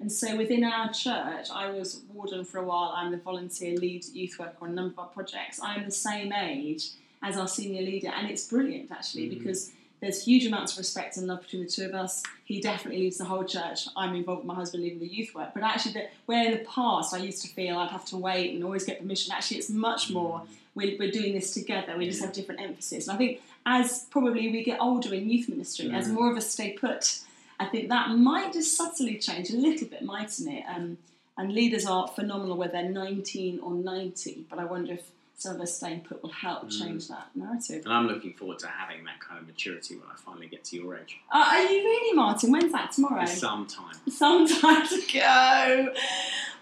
and 0.00 0.10
so 0.10 0.36
within 0.36 0.64
our 0.64 0.92
church, 0.92 1.50
I 1.52 1.70
was 1.70 2.00
warden 2.12 2.44
for 2.44 2.58
a 2.58 2.64
while. 2.64 2.92
I'm 2.96 3.10
the 3.10 3.18
volunteer 3.18 3.76
lead 3.76 4.04
youth 4.12 4.38
worker 4.38 4.56
on 4.62 4.70
a 4.70 4.72
number 4.72 4.92
of 4.94 4.98
our 5.00 5.06
projects. 5.06 5.60
I 5.60 5.74
am 5.74 5.84
the 5.84 5.90
same 5.90 6.32
age 6.32 6.88
as 7.22 7.36
our 7.36 7.46
senior 7.48 7.82
leader, 7.82 8.08
and 8.08 8.30
it's 8.30 8.46
brilliant 8.46 8.90
actually 8.90 9.26
Mhm. 9.28 9.38
because 9.38 9.72
there's 10.00 10.24
huge 10.24 10.46
amounts 10.46 10.72
of 10.72 10.78
respect 10.78 11.18
and 11.18 11.26
love 11.26 11.42
between 11.42 11.64
the 11.64 11.68
two 11.70 11.84
of 11.84 11.94
us. 11.94 12.22
He 12.46 12.58
definitely 12.62 13.02
leads 13.02 13.18
the 13.18 13.26
whole 13.26 13.44
church. 13.44 13.80
I'm 13.94 14.14
involved 14.14 14.40
with 14.40 14.46
my 14.46 14.54
husband 14.54 14.82
leading 14.82 14.98
the 15.00 15.06
youth 15.06 15.34
work, 15.34 15.50
but 15.52 15.62
actually, 15.62 15.92
the, 15.92 16.06
where 16.24 16.46
in 16.46 16.52
the 16.52 16.64
past 16.64 17.12
I 17.12 17.18
used 17.18 17.42
to 17.42 17.48
feel 17.48 17.76
I'd 17.76 17.90
have 17.90 18.06
to 18.06 18.16
wait 18.16 18.54
and 18.54 18.64
always 18.64 18.84
get 18.84 18.98
permission, 18.98 19.32
actually, 19.34 19.58
it's 19.58 19.68
much 19.68 20.10
more. 20.10 20.42
We're, 20.74 20.96
we're 20.98 21.10
doing 21.10 21.34
this 21.34 21.52
together. 21.52 21.94
We 21.98 22.06
just 22.06 22.22
have 22.22 22.32
different 22.32 22.62
emphasis. 22.62 23.08
And 23.08 23.14
I 23.14 23.18
think 23.18 23.42
as 23.66 24.06
probably 24.10 24.50
we 24.50 24.64
get 24.64 24.80
older 24.80 25.12
in 25.12 25.28
youth 25.28 25.50
ministry, 25.50 25.90
as 25.92 26.08
Mm. 26.08 26.12
more 26.12 26.30
of 26.30 26.36
us 26.38 26.48
stay 26.48 26.72
put, 26.72 27.20
I 27.60 27.66
think 27.66 27.88
that 27.90 28.08
might 28.10 28.52
just 28.52 28.76
subtly 28.76 29.18
change 29.18 29.50
a 29.50 29.56
little 29.56 29.86
bit, 29.86 30.02
mightn't 30.02 30.48
it? 30.52 30.64
Um, 30.66 30.98
and 31.38 31.52
leaders 31.52 31.86
are 31.86 32.08
phenomenal 32.08 32.56
whether 32.56 32.72
they're 32.72 32.88
19 32.90 33.60
or 33.60 33.72
90, 33.74 34.46
but 34.50 34.58
I 34.58 34.64
wonder 34.64 34.94
if 34.94 35.02
some 35.36 35.54
of 35.56 35.60
us 35.62 35.74
staying 35.76 36.00
put 36.00 36.22
will 36.22 36.30
help 36.32 36.64
Mm. 36.64 36.78
change 36.80 37.08
that 37.08 37.28
narrative. 37.34 37.84
and 37.84 37.94
I'm 37.94 38.06
looking 38.06 38.34
forward 38.34 38.58
to 38.60 38.66
having 38.66 39.04
that 39.04 39.20
kind 39.20 39.40
of 39.40 39.46
maturity 39.46 39.94
when 39.96 40.04
I 40.12 40.16
finally 40.16 40.48
get 40.48 40.64
to 40.64 40.76
your 40.76 40.96
age. 40.98 41.16
Uh, 41.32 41.46
are 41.50 41.62
you 41.62 41.82
really, 41.82 42.14
Martin? 42.14 42.50
When's 42.52 42.72
that? 42.72 42.92
Tomorrow? 42.92 43.24
Sometime. 43.26 43.94
Sometime 44.10 44.86
to 44.88 45.02
go. 45.12 45.94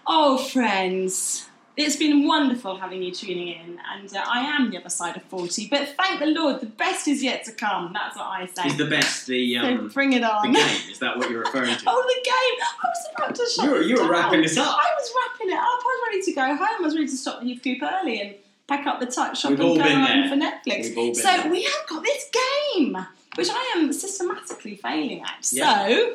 Oh, 0.07 0.37
friends. 0.37 1.48
It's 1.77 1.95
been 1.95 2.27
wonderful 2.27 2.75
having 2.77 3.01
you 3.01 3.11
tuning 3.13 3.47
in, 3.47 3.79
and 3.93 4.13
uh, 4.13 4.21
I 4.27 4.41
am 4.41 4.69
the 4.69 4.77
other 4.77 4.89
side 4.89 5.15
of 5.15 5.23
40, 5.23 5.67
but 5.69 5.87
thank 5.97 6.19
the 6.19 6.25
Lord, 6.25 6.59
the 6.59 6.65
best 6.65 7.07
is 7.07 7.23
yet 7.23 7.45
to 7.45 7.53
come. 7.53 7.93
That's 7.93 8.17
what 8.17 8.25
I 8.25 8.47
say. 8.47 8.67
Is 8.67 8.75
the 8.77 8.85
best 8.85 9.27
the 9.27 9.55
so 9.55 9.61
um, 9.65 9.87
bring 9.87 10.11
it 10.11 10.21
on. 10.23 10.51
the 10.51 10.57
game? 10.59 10.81
Is 10.91 10.99
that 10.99 11.17
what 11.17 11.29
you're 11.29 11.39
referring 11.39 11.73
to? 11.77 11.83
Oh, 11.87 12.03
the 12.05 12.21
game! 12.25 12.67
I 12.83 12.87
was 12.87 13.07
about 13.15 13.35
to 13.35 13.49
shut 13.55 13.65
You 13.65 13.71
were- 13.71 13.81
you 13.81 13.95
were 13.95 14.01
down. 14.01 14.09
wrapping 14.11 14.41
this 14.41 14.57
up. 14.57 14.65
I 14.67 14.89
was 14.99 15.13
wrapping 15.15 15.51
it 15.53 15.57
up. 15.57 15.63
I 15.63 15.83
was 15.85 16.07
ready 16.09 16.21
to 16.23 16.31
go 16.33 16.45
home. 16.55 16.77
I 16.79 16.83
was 16.85 16.95
ready 16.95 17.07
to 17.07 17.17
stop 17.17 17.39
the 17.39 17.47
youth 17.47 17.63
group 17.63 17.79
early 17.81 18.19
and 18.21 18.35
pack 18.67 18.85
up 18.85 18.99
the 18.99 19.05
tuck 19.05 19.37
shop 19.37 19.51
We've 19.51 19.59
and 19.61 19.77
go 19.77 19.83
home 19.83 20.29
for 20.29 20.35
Netflix. 20.35 20.83
We've 20.89 20.97
all 20.97 21.05
been 21.05 21.15
so 21.15 21.21
there. 21.37 21.49
we 21.49 21.63
have 21.63 21.87
got 21.87 22.03
this 22.03 22.29
game, 22.75 22.97
which 23.35 23.47
I 23.49 23.73
am 23.77 23.93
systematically 23.93 24.75
failing 24.75 25.21
at. 25.21 25.47
Yeah. 25.53 25.87
So 25.87 26.13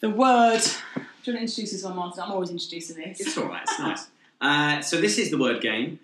the 0.00 0.10
word. 0.10 0.60
Do 1.24 1.30
you 1.30 1.36
want 1.36 1.46
to 1.48 1.52
introduce 1.52 1.72
this 1.72 1.84
one, 1.84 1.96
Martin? 1.96 2.22
I'm 2.22 2.32
always 2.32 2.50
introducing 2.50 2.96
this. 2.96 3.20
It's 3.20 3.36
all 3.38 3.46
right. 3.46 3.62
It's 3.62 3.78
nice. 3.80 4.06
Uh, 4.42 4.80
so 4.80 5.00
this 5.00 5.18
is 5.18 5.30
the 5.30 5.38
word 5.38 5.62
game. 5.62 6.00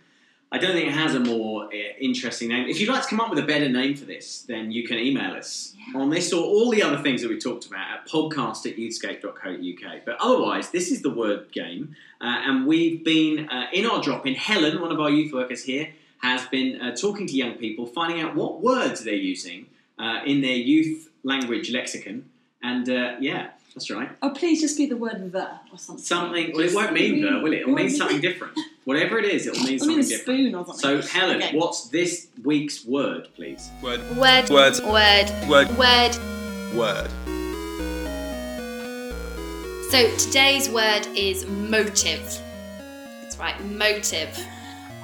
I 0.50 0.56
don't 0.56 0.72
think 0.72 0.86
it 0.88 0.94
has 0.94 1.14
a 1.14 1.20
more 1.20 1.66
uh, 1.66 1.76
interesting 2.00 2.48
name. 2.48 2.68
If 2.68 2.80
you'd 2.80 2.88
like 2.88 3.02
to 3.02 3.08
come 3.08 3.20
up 3.20 3.28
with 3.28 3.38
a 3.38 3.46
better 3.46 3.68
name 3.68 3.94
for 3.96 4.06
this, 4.06 4.42
then 4.42 4.72
you 4.72 4.86
can 4.88 4.96
email 4.96 5.32
us 5.32 5.74
on 5.94 6.08
this 6.08 6.32
or 6.32 6.42
all 6.42 6.70
the 6.70 6.82
other 6.82 7.02
things 7.02 7.20
that 7.20 7.28
we 7.28 7.38
talked 7.38 7.66
about 7.66 7.86
at 7.90 8.08
podcast 8.08 8.64
at 8.64 8.78
youthscape.co.uk. 8.78 10.04
But 10.06 10.16
otherwise, 10.20 10.70
this 10.70 10.90
is 10.90 11.02
the 11.02 11.10
word 11.10 11.52
game. 11.52 11.94
Uh, 12.20 12.36
and 12.46 12.66
we've 12.66 13.04
been 13.04 13.48
uh, 13.50 13.66
in 13.74 13.84
our 13.84 14.00
drop 14.00 14.26
in. 14.26 14.34
Helen, 14.34 14.80
one 14.80 14.90
of 14.90 15.00
our 15.00 15.10
youth 15.10 15.34
workers 15.34 15.64
here, 15.64 15.90
has 16.22 16.46
been 16.46 16.80
uh, 16.80 16.96
talking 16.96 17.26
to 17.26 17.34
young 17.34 17.54
people, 17.54 17.86
finding 17.86 18.22
out 18.22 18.34
what 18.34 18.62
words 18.62 19.04
they're 19.04 19.14
using 19.14 19.66
uh, 19.98 20.20
in 20.24 20.40
their 20.40 20.56
youth 20.56 21.10
language 21.24 21.70
lexicon. 21.70 22.24
And 22.62 22.88
uh, 22.88 23.16
yeah, 23.20 23.50
that's 23.74 23.90
right. 23.90 24.10
Oh, 24.22 24.30
please 24.30 24.60
just 24.60 24.76
be 24.76 24.86
the 24.86 24.96
word 24.96 25.30
the 25.32 25.44
or 25.72 25.78
something. 25.78 26.04
Something. 26.04 26.52
Well, 26.52 26.60
it 26.66 26.74
won't 26.74 26.92
mean 26.92 27.20
the, 27.20 27.38
will 27.40 27.52
it? 27.52 27.60
It'll 27.60 27.74
mean 27.74 27.90
something 27.90 28.20
different. 28.20 28.58
Whatever 28.84 29.18
it 29.18 29.26
is, 29.26 29.46
it'll 29.46 29.62
mean 29.64 29.74
It'll 29.74 29.86
mean 29.88 30.02
something 30.02 30.14
a 30.14 30.18
different. 30.18 30.54
or 30.54 30.74
something. 30.76 31.02
So, 31.02 31.08
Helen, 31.08 31.36
Okay. 31.42 31.56
what's 31.56 31.88
this 31.88 32.28
week's 32.42 32.84
word, 32.84 33.28
please? 33.36 33.70
Word. 33.82 34.00
Word. 34.16 34.48
Word. 34.50 34.80
Word. 34.84 35.30
Word. 35.48 35.78
Word. 35.78 36.18
Word. 36.74 37.10
So 39.90 40.14
today's 40.16 40.68
word 40.68 41.06
is 41.16 41.46
motive. 41.46 42.22
That's 43.22 43.38
right, 43.38 43.58
motive. 43.64 44.38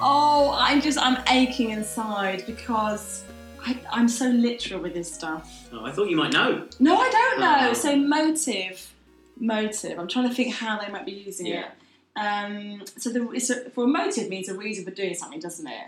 Oh, 0.00 0.54
I'm 0.58 0.82
just 0.82 0.98
I'm 0.98 1.22
aching 1.28 1.70
inside 1.70 2.44
because 2.46 3.22
I, 3.66 3.78
I'm 3.90 4.08
so 4.08 4.26
literal 4.28 4.80
with 4.82 4.94
this 4.94 5.12
stuff. 5.12 5.68
Oh, 5.72 5.84
I 5.84 5.90
thought 5.90 6.10
you 6.10 6.16
might 6.16 6.32
know. 6.32 6.66
No, 6.80 6.96
I 6.96 7.10
don't 7.10 7.40
know. 7.40 7.68
Oh. 7.70 7.72
So 7.72 7.96
motive, 7.96 8.92
motive. 9.38 9.98
I'm 9.98 10.08
trying 10.08 10.28
to 10.28 10.34
think 10.34 10.54
how 10.54 10.78
they 10.78 10.88
might 10.90 11.06
be 11.06 11.12
using 11.12 11.46
Yeah. 11.46 11.64
it. 11.66 11.70
Um, 12.16 12.82
so 12.96 13.10
the 13.10 13.70
for 13.74 13.84
a 13.84 13.86
motive 13.88 14.28
means 14.28 14.48
a 14.48 14.54
reason 14.54 14.84
for 14.84 14.90
doing 14.92 15.14
something, 15.14 15.40
doesn't 15.40 15.66
it? 15.66 15.86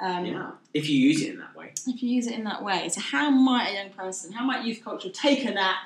Um, 0.00 0.24
Yeah. 0.26 0.50
If 0.74 0.88
you 0.88 0.98
use 0.98 1.22
it 1.22 1.30
in 1.30 1.38
that 1.38 1.54
way. 1.56 1.72
If 1.86 2.02
you 2.02 2.08
use 2.10 2.26
it 2.26 2.34
in 2.34 2.44
that 2.44 2.62
way, 2.62 2.88
so 2.88 3.00
how 3.00 3.30
might 3.30 3.70
a 3.70 3.74
young 3.74 3.90
person, 3.90 4.32
how 4.32 4.44
might 4.44 4.64
youth 4.64 4.82
culture 4.84 5.10
take 5.10 5.42
that 5.44 5.78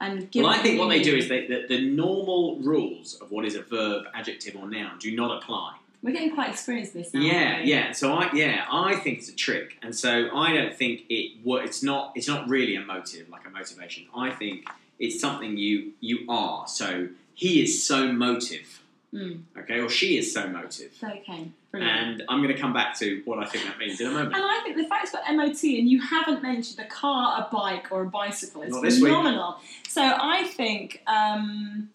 and 0.00 0.30
give? 0.30 0.44
Well, 0.44 0.52
I 0.52 0.58
think 0.58 0.78
what 0.78 0.88
they 0.88 1.02
do 1.02 1.16
is 1.16 1.28
they, 1.28 1.46
the, 1.46 1.66
the 1.68 1.80
normal 1.90 2.58
rules 2.60 3.14
of 3.20 3.30
what 3.30 3.44
is 3.44 3.54
a 3.56 3.62
verb, 3.62 4.04
adjective, 4.14 4.56
or 4.56 4.68
noun 4.68 4.98
do 4.98 5.14
not 5.14 5.42
apply. 5.42 5.76
We're 6.02 6.12
getting 6.12 6.34
quite 6.34 6.50
experienced 6.50 6.94
this 6.94 7.12
now. 7.12 7.20
Yeah, 7.20 7.60
yeah. 7.62 7.92
So 7.92 8.12
I, 8.14 8.30
yeah, 8.32 8.64
I 8.70 8.96
think 8.96 9.18
it's 9.18 9.28
a 9.28 9.34
trick, 9.34 9.76
and 9.82 9.94
so 9.94 10.34
I 10.34 10.52
don't 10.54 10.74
think 10.74 11.02
it. 11.08 11.32
It's 11.44 11.82
not. 11.82 12.12
It's 12.14 12.28
not 12.28 12.48
really 12.48 12.76
a 12.76 12.80
motive, 12.80 13.28
like 13.28 13.46
a 13.46 13.50
motivation. 13.50 14.06
I 14.14 14.30
think 14.30 14.66
it's 14.98 15.20
something 15.20 15.56
you 15.56 15.92
you 16.00 16.26
are. 16.28 16.66
So 16.66 17.08
he 17.34 17.62
is 17.62 17.84
so 17.84 18.12
motive. 18.12 18.82
Mm. 19.12 19.42
Okay, 19.58 19.80
or 19.80 19.88
she 19.88 20.16
is 20.18 20.32
so 20.32 20.48
motive. 20.48 20.92
Okay. 21.02 21.50
Brilliant. 21.70 21.98
And 21.98 22.22
I'm 22.28 22.42
going 22.42 22.54
to 22.54 22.60
come 22.60 22.72
back 22.72 22.98
to 22.98 23.22
what 23.24 23.38
I 23.38 23.46
think 23.46 23.64
that 23.64 23.78
means 23.78 24.00
in 24.00 24.08
a 24.08 24.10
moment. 24.10 24.34
And 24.34 24.42
I 24.44 24.60
think 24.64 24.76
the 24.76 24.84
fact 24.84 25.12
got 25.12 25.22
MOT 25.34 25.62
and 25.62 25.88
you 25.88 26.00
haven't 26.00 26.42
mentioned 26.42 26.84
a 26.84 26.88
car, 26.88 27.46
a 27.46 27.54
bike, 27.54 27.88
or 27.90 28.02
a 28.02 28.06
bicycle 28.06 28.62
is 28.62 28.80
this 28.80 29.00
week. 29.00 29.10
phenomenal. 29.10 29.58
So 29.88 30.02
I 30.02 30.44
think 30.44 31.02
um, 31.06 31.90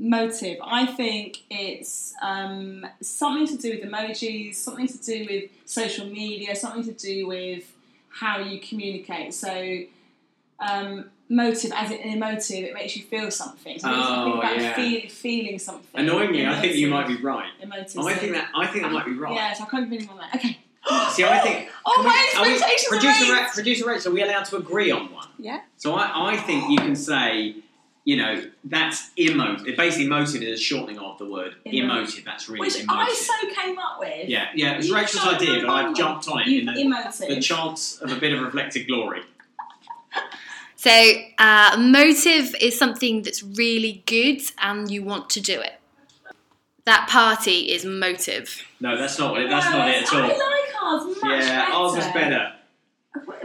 motive. 0.00 0.58
I 0.64 0.86
think 0.86 1.42
it's 1.50 2.14
um, 2.22 2.86
something 3.02 3.46
to 3.46 3.56
do 3.62 3.70
with 3.78 3.88
emojis, 3.90 4.54
something 4.56 4.88
to 4.88 4.98
do 4.98 5.26
with 5.28 5.50
social 5.66 6.06
media, 6.06 6.56
something 6.56 6.82
to 6.84 6.92
do 6.92 7.26
with 7.28 7.70
how 8.08 8.38
you 8.38 8.58
communicate. 8.60 9.34
So 9.34 9.82
um, 10.58 11.10
motive, 11.28 11.72
as 11.74 11.90
an 11.90 11.98
emotive, 12.00 12.64
it 12.64 12.74
makes 12.74 12.96
you 12.96 13.02
feel 13.04 13.30
something. 13.30 13.78
So 13.78 13.88
it 13.88 13.96
makes 13.96 14.08
you 14.08 14.14
Oh, 14.14 14.38
about 14.38 14.56
yeah. 14.58 14.74
feel, 14.74 15.08
feeling 15.08 15.58
something. 15.58 16.00
Annoyingly, 16.00 16.46
I 16.46 16.60
think 16.60 16.76
you 16.76 16.88
might 16.88 17.06
be 17.06 17.16
right. 17.16 17.50
Emotive. 17.60 17.98
I 18.04 18.14
think 18.14 18.32
that 18.32 18.48
I 18.54 18.66
think 18.66 18.84
that 18.84 18.92
might 18.92 19.06
be 19.06 19.12
right. 19.12 19.34
Yeah, 19.34 19.52
so 19.52 19.64
I 19.64 19.66
can't 19.68 19.86
of 19.86 19.92
anyone 19.92 20.16
like 20.16 20.34
Okay. 20.36 20.58
See, 21.10 21.24
I 21.24 21.38
think. 21.40 21.68
Oh, 21.84 21.92
can 21.96 22.04
we- 22.04 22.10
my 22.10 22.32
are 22.38 22.46
we- 22.46 22.54
expectations 22.54 22.86
are 22.92 22.96
producer. 22.98 23.32
Ra- 23.34 23.48
producer 23.92 24.08
are 24.10 24.12
we 24.12 24.22
allowed 24.22 24.44
to 24.46 24.56
agree 24.56 24.90
on 24.90 25.12
one? 25.12 25.28
Yeah. 25.38 25.60
So 25.76 25.94
I, 25.94 26.32
I 26.32 26.36
think 26.38 26.70
you 26.70 26.78
can 26.78 26.96
say, 26.96 27.56
you 28.04 28.16
know, 28.16 28.42
that's 28.64 29.10
emotive. 29.16 29.76
Basically, 29.76 30.08
motive 30.08 30.42
is 30.42 30.58
a 30.58 30.62
shortening 30.62 30.98
of 30.98 31.18
the 31.18 31.26
word 31.26 31.54
Emo- 31.66 31.94
emotive. 31.96 32.24
That's 32.24 32.48
really 32.48 32.60
Which 32.60 32.80
emotive. 32.80 33.08
I 33.08 33.14
so 33.14 33.62
came 33.62 33.78
up 33.78 33.98
with. 34.00 34.28
yeah, 34.28 34.48
yeah. 34.54 34.72
It 34.72 34.76
was 34.78 34.88
You 34.88 34.94
Rachel's 34.96 35.26
idea, 35.34 35.60
but 35.60 35.70
I've 35.70 35.94
jumped 35.94 36.28
on 36.28 36.40
it 36.40 36.46
You 36.48 36.60
in 36.60 36.66
the, 36.66 36.80
emotive. 36.80 37.28
the 37.28 37.40
chance 37.40 37.98
of 38.00 38.10
a 38.12 38.16
bit 38.16 38.32
of 38.32 38.40
reflected 38.42 38.86
glory. 38.86 39.22
So 40.76 40.90
uh, 41.38 41.76
motive 41.78 42.54
is 42.58 42.78
something 42.78 43.20
that's 43.20 43.42
really 43.42 44.02
good 44.06 44.40
and 44.62 44.90
you 44.90 45.02
want 45.02 45.28
to 45.30 45.40
do 45.42 45.60
it. 45.60 45.74
That 46.86 47.06
party 47.10 47.70
is 47.70 47.84
motive. 47.84 48.62
No, 48.80 48.96
that's 48.96 49.18
not 49.18 49.38
it. 49.38 49.50
That's 49.50 49.66
not 49.66 49.88
it 49.90 50.02
at 50.04 50.14
all. 50.14 50.20
I 50.22 50.22
all. 50.22 50.38
like 50.38 50.82
ours 50.82 51.16
much 51.22 51.30
Yeah, 51.44 51.66
better. 51.66 51.72
ours 51.74 51.96
is 51.96 52.12
better. 52.14 52.52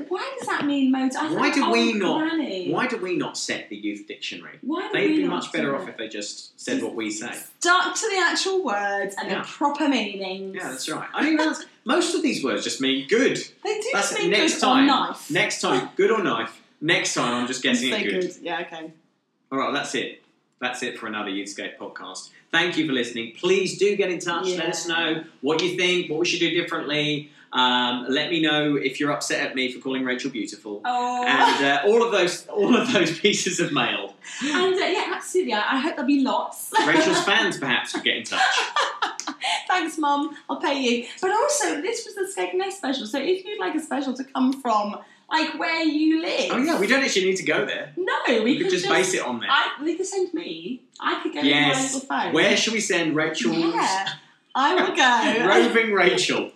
Why 0.08 0.36
does 0.38 0.47
that 0.47 0.65
mean 0.65 0.91
motive? 0.91 1.17
I 1.19 1.34
Why 1.34 1.51
do 1.51 1.71
we 1.71 1.93
not? 1.93 2.19
Granny. 2.19 2.71
Why 2.71 2.86
do 2.88 2.97
we 2.97 3.15
not 3.17 3.36
set 3.38 3.69
the 3.69 3.75
youth 3.75 4.08
dictionary? 4.08 4.60
Why 4.62 4.88
do 4.88 4.93
They'd 4.93 5.10
we 5.12 5.17
be 5.17 5.23
not 5.23 5.43
much 5.43 5.51
better 5.51 5.75
off 5.75 5.89
if 5.89 5.97
they 5.97 6.08
just 6.08 6.60
said 6.62 6.84
what 6.84 6.93
we 6.93 7.10
say. 7.10 7.32
Stuck 7.60 7.95
to 7.95 8.10
the 8.10 8.17
actual 8.19 8.63
words 8.63 9.15
and 9.19 9.30
Yeah. 9.32 9.41
the 9.41 9.47
proper 9.47 9.88
meanings. 9.89 10.56
Yeah, 10.56 10.69
that's 10.69 10.88
right. 10.89 11.10
I 11.13 11.23
think 11.23 11.39
that's 11.39 11.65
most 11.84 12.13
of 12.13 12.21
these 12.21 12.43
words 12.43 12.63
just 12.63 12.80
mean 12.80 13.08
good. 13.08 13.38
They 13.63 13.80
do 13.80 13.89
That's 13.93 14.10
just 14.12 14.21
mean 14.21 14.30
next 14.32 14.56
good 14.56 14.62
time. 14.62 14.84
or 14.84 14.88
knife. 14.88 15.32
Next 15.32 15.62
time, 15.62 15.89
good 15.95 16.12
or 16.12 16.21
knife. 16.23 16.62
Next 16.80 17.15
time, 17.15 17.34
I'm 17.34 17.47
just 17.47 17.63
guessing 17.63 17.91
it 17.91 18.04
good. 18.04 18.21
good. 18.21 18.36
Yeah, 18.41 18.62
okay. 18.62 18.91
All 19.51 19.58
right, 19.58 19.73
that's 19.73 19.95
it. 19.95 20.21
That's 20.62 20.84
it 20.84 20.97
for 20.99 21.08
another 21.08 21.30
Youthscape 21.32 21.78
podcast. 21.78 22.30
Thank 22.51 22.78
you 22.78 22.86
for 22.88 22.93
listening. 22.93 23.34
Please 23.36 23.78
do 23.78 23.95
get 23.95 24.10
in 24.10 24.19
touch. 24.19 24.47
Let 24.49 24.69
us 24.69 24.88
know 24.88 25.23
what 25.41 25.62
you 25.62 25.75
think, 25.75 26.10
what 26.10 26.19
we 26.19 26.25
should 26.25 26.39
do 26.39 26.51
differently. 26.51 27.32
Um, 27.56 28.06
let 28.10 28.30
me 28.30 28.41
know 28.41 28.76
if 28.76 29.00
you're 29.00 29.12
upset 29.13 29.39
at 29.48 29.56
me 29.56 29.72
for 29.72 29.80
calling 29.80 30.04
Rachel 30.04 30.30
beautiful. 30.30 30.82
Oh. 30.84 31.26
And 31.26 31.65
uh, 31.65 31.82
all 31.86 32.04
of 32.04 32.12
those, 32.12 32.46
all 32.48 32.76
of 32.76 32.91
those 32.91 33.18
pieces 33.26 33.62
of 33.62 33.72
mail. 33.72 34.13
And 34.44 34.76
uh, 34.76 34.78
yeah, 34.78 35.13
absolutely. 35.15 35.54
I, 35.54 35.60
I 35.60 35.78
hope 35.80 35.96
there'll 35.96 36.06
be 36.08 36.20
lots. 36.22 36.72
Rachel's 36.86 37.24
fans 37.24 37.58
perhaps 37.58 37.94
could 37.94 38.04
get 38.04 38.18
in 38.18 38.24
touch. 38.26 38.41
Thanks, 39.70 39.98
Mum. 39.98 40.36
I'll 40.50 40.60
pay 40.60 40.82
you. 40.82 41.08
But 41.22 41.32
also, 41.32 41.82
this 41.82 42.06
was 42.06 42.15
the 42.15 42.41
Skegness 42.41 42.74
special. 42.74 43.08
So 43.08 43.20
if 43.22 43.46
you'd 43.46 43.60
like 43.60 43.74
a 43.76 43.80
special 43.80 44.13
to 44.15 44.24
come 44.26 44.62
from, 44.62 44.98
like 45.32 45.58
where 45.58 45.82
you 45.82 46.22
live. 46.22 46.52
Oh 46.52 46.58
yeah, 46.58 46.78
we 46.80 46.88
don't 46.88 47.04
actually 47.04 47.26
need 47.26 47.38
to 47.38 47.46
go 47.46 47.65
there. 47.65 47.94
No, 47.96 48.13
we, 48.28 48.41
We 48.41 48.58
could 48.60 48.70
just 48.70 48.88
base 48.88 49.13
it 49.13 49.22
on 49.26 49.39
there. 49.39 49.50
I, 49.50 49.72
they 49.84 49.96
could 49.96 50.06
send 50.06 50.34
me. 50.34 50.82
I 51.00 51.22
could 51.24 51.34
go 51.34 51.39
Yes. 51.41 51.94
with 51.94 52.10
my 52.10 52.18
little 52.18 52.26
phone. 52.26 52.34
Where 52.34 52.58
should 52.58 52.74
we 52.74 52.80
send 52.82 53.15
Rachel? 53.15 53.54
Yeah, 53.54 54.10
I 54.54 54.76
will 54.76 54.96
go. 54.96 55.48
roving 55.48 55.94
Rachel? 55.94 56.52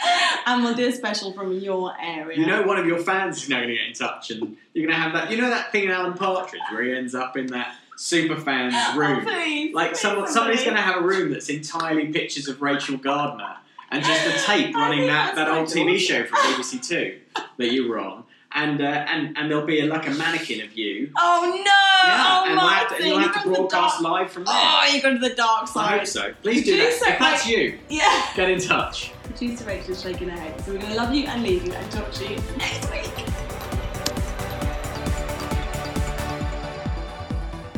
and 0.46 0.62
we'll 0.62 0.74
do 0.74 0.88
a 0.88 0.92
special 0.92 1.32
from 1.32 1.52
your 1.58 1.92
area. 2.00 2.38
You 2.38 2.46
know, 2.46 2.62
one 2.62 2.78
of 2.78 2.86
your 2.86 2.98
fans 2.98 3.42
is 3.42 3.48
now 3.48 3.58
going 3.58 3.68
to 3.68 3.74
get 3.76 3.86
in 3.86 3.92
touch, 3.92 4.30
and 4.30 4.56
you're 4.74 4.86
going 4.86 4.96
to 4.96 5.02
have 5.02 5.12
that. 5.12 5.30
You 5.30 5.40
know 5.40 5.50
that 5.50 5.72
thing 5.72 5.84
in 5.84 5.90
Alan 5.90 6.14
Partridge 6.14 6.62
where 6.70 6.82
he 6.82 6.94
ends 6.96 7.14
up 7.14 7.36
in 7.36 7.46
that 7.48 7.74
super 7.96 8.36
fan's 8.36 8.74
room. 8.96 9.18
Oh, 9.20 9.22
please. 9.22 9.74
Like 9.74 9.90
please, 9.90 10.00
someone, 10.00 10.28
somebody's 10.28 10.64
going 10.64 10.76
to 10.76 10.82
have 10.82 11.02
a 11.02 11.06
room 11.06 11.32
that's 11.32 11.48
entirely 11.48 12.12
pictures 12.12 12.48
of 12.48 12.62
Rachel 12.62 12.96
Gardner 12.96 13.56
and 13.90 14.04
just 14.04 14.26
a 14.26 14.46
tape 14.46 14.74
running 14.74 15.06
that, 15.06 15.34
that 15.34 15.48
old 15.48 15.68
TV 15.68 15.98
show 15.98 16.24
from 16.24 16.38
BBC 16.38 16.86
Two 16.86 17.18
that 17.58 17.72
you 17.72 17.88
were 17.88 17.98
on, 17.98 18.24
and 18.52 18.80
uh, 18.80 18.84
and 18.84 19.36
and 19.36 19.50
there'll 19.50 19.66
be 19.66 19.80
a, 19.80 19.86
like 19.86 20.06
a 20.06 20.12
mannequin 20.12 20.62
of 20.62 20.72
you. 20.76 21.12
Oh 21.18 21.42
no! 21.52 22.08
yeah, 22.10 22.26
oh, 22.26 22.44
and, 22.46 22.56
we'll 22.56 22.88
to, 22.88 22.94
and 22.96 23.04
you'll 23.04 23.18
have 23.18 23.42
to 23.42 23.48
you've 23.48 23.56
gone 23.56 23.64
the 23.64 23.68
broadcast 23.68 24.00
live 24.00 24.30
from 24.32 24.44
there. 24.44 24.54
Oh, 24.56 24.88
you're 24.90 25.02
going 25.02 25.20
to 25.20 25.28
the 25.28 25.34
dark 25.34 25.68
side. 25.68 25.94
I 25.94 25.98
hope 25.98 26.06
so. 26.06 26.32
Please 26.42 26.64
do 26.64 26.76
Producer, 26.76 27.04
that. 27.04 27.12
If 27.12 27.18
that's 27.18 27.46
you, 27.48 27.78
Yeah. 27.88 28.32
get 28.34 28.50
in 28.50 28.60
touch. 28.60 29.12
Producer 29.30 29.64
Rachel's 29.64 30.02
shaking 30.02 30.28
her 30.28 30.38
head. 30.38 30.60
So 30.64 30.72
we're 30.72 30.78
going 30.78 30.90
to 30.90 30.96
love 30.96 31.14
you 31.14 31.26
and 31.26 31.42
leave 31.42 31.64
you 31.64 31.72
and 31.72 31.92
talk 31.92 32.10
to 32.12 32.24
you 32.24 32.36
next 32.58 32.90
week. 32.90 33.24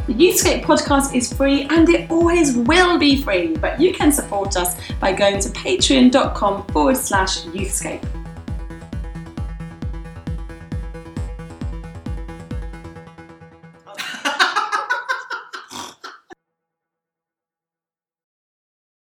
The 0.07 0.15
Youthscape 0.15 0.63
podcast 0.65 1.15
is 1.15 1.33
free 1.33 1.63
and 1.71 1.89
it 1.89 2.11
always 2.11 2.57
will 2.57 2.99
be 2.99 3.23
free, 3.23 3.55
but 3.57 3.81
you 3.81 3.93
can 3.93 4.13
support 4.13 4.57
us 4.57 4.77
by 4.99 5.13
going 5.13 5.41
to 5.41 5.49
patreon.com 5.51 6.67
forward 6.69 6.97
slash 6.97 7.45
youthscape. 7.45 8.22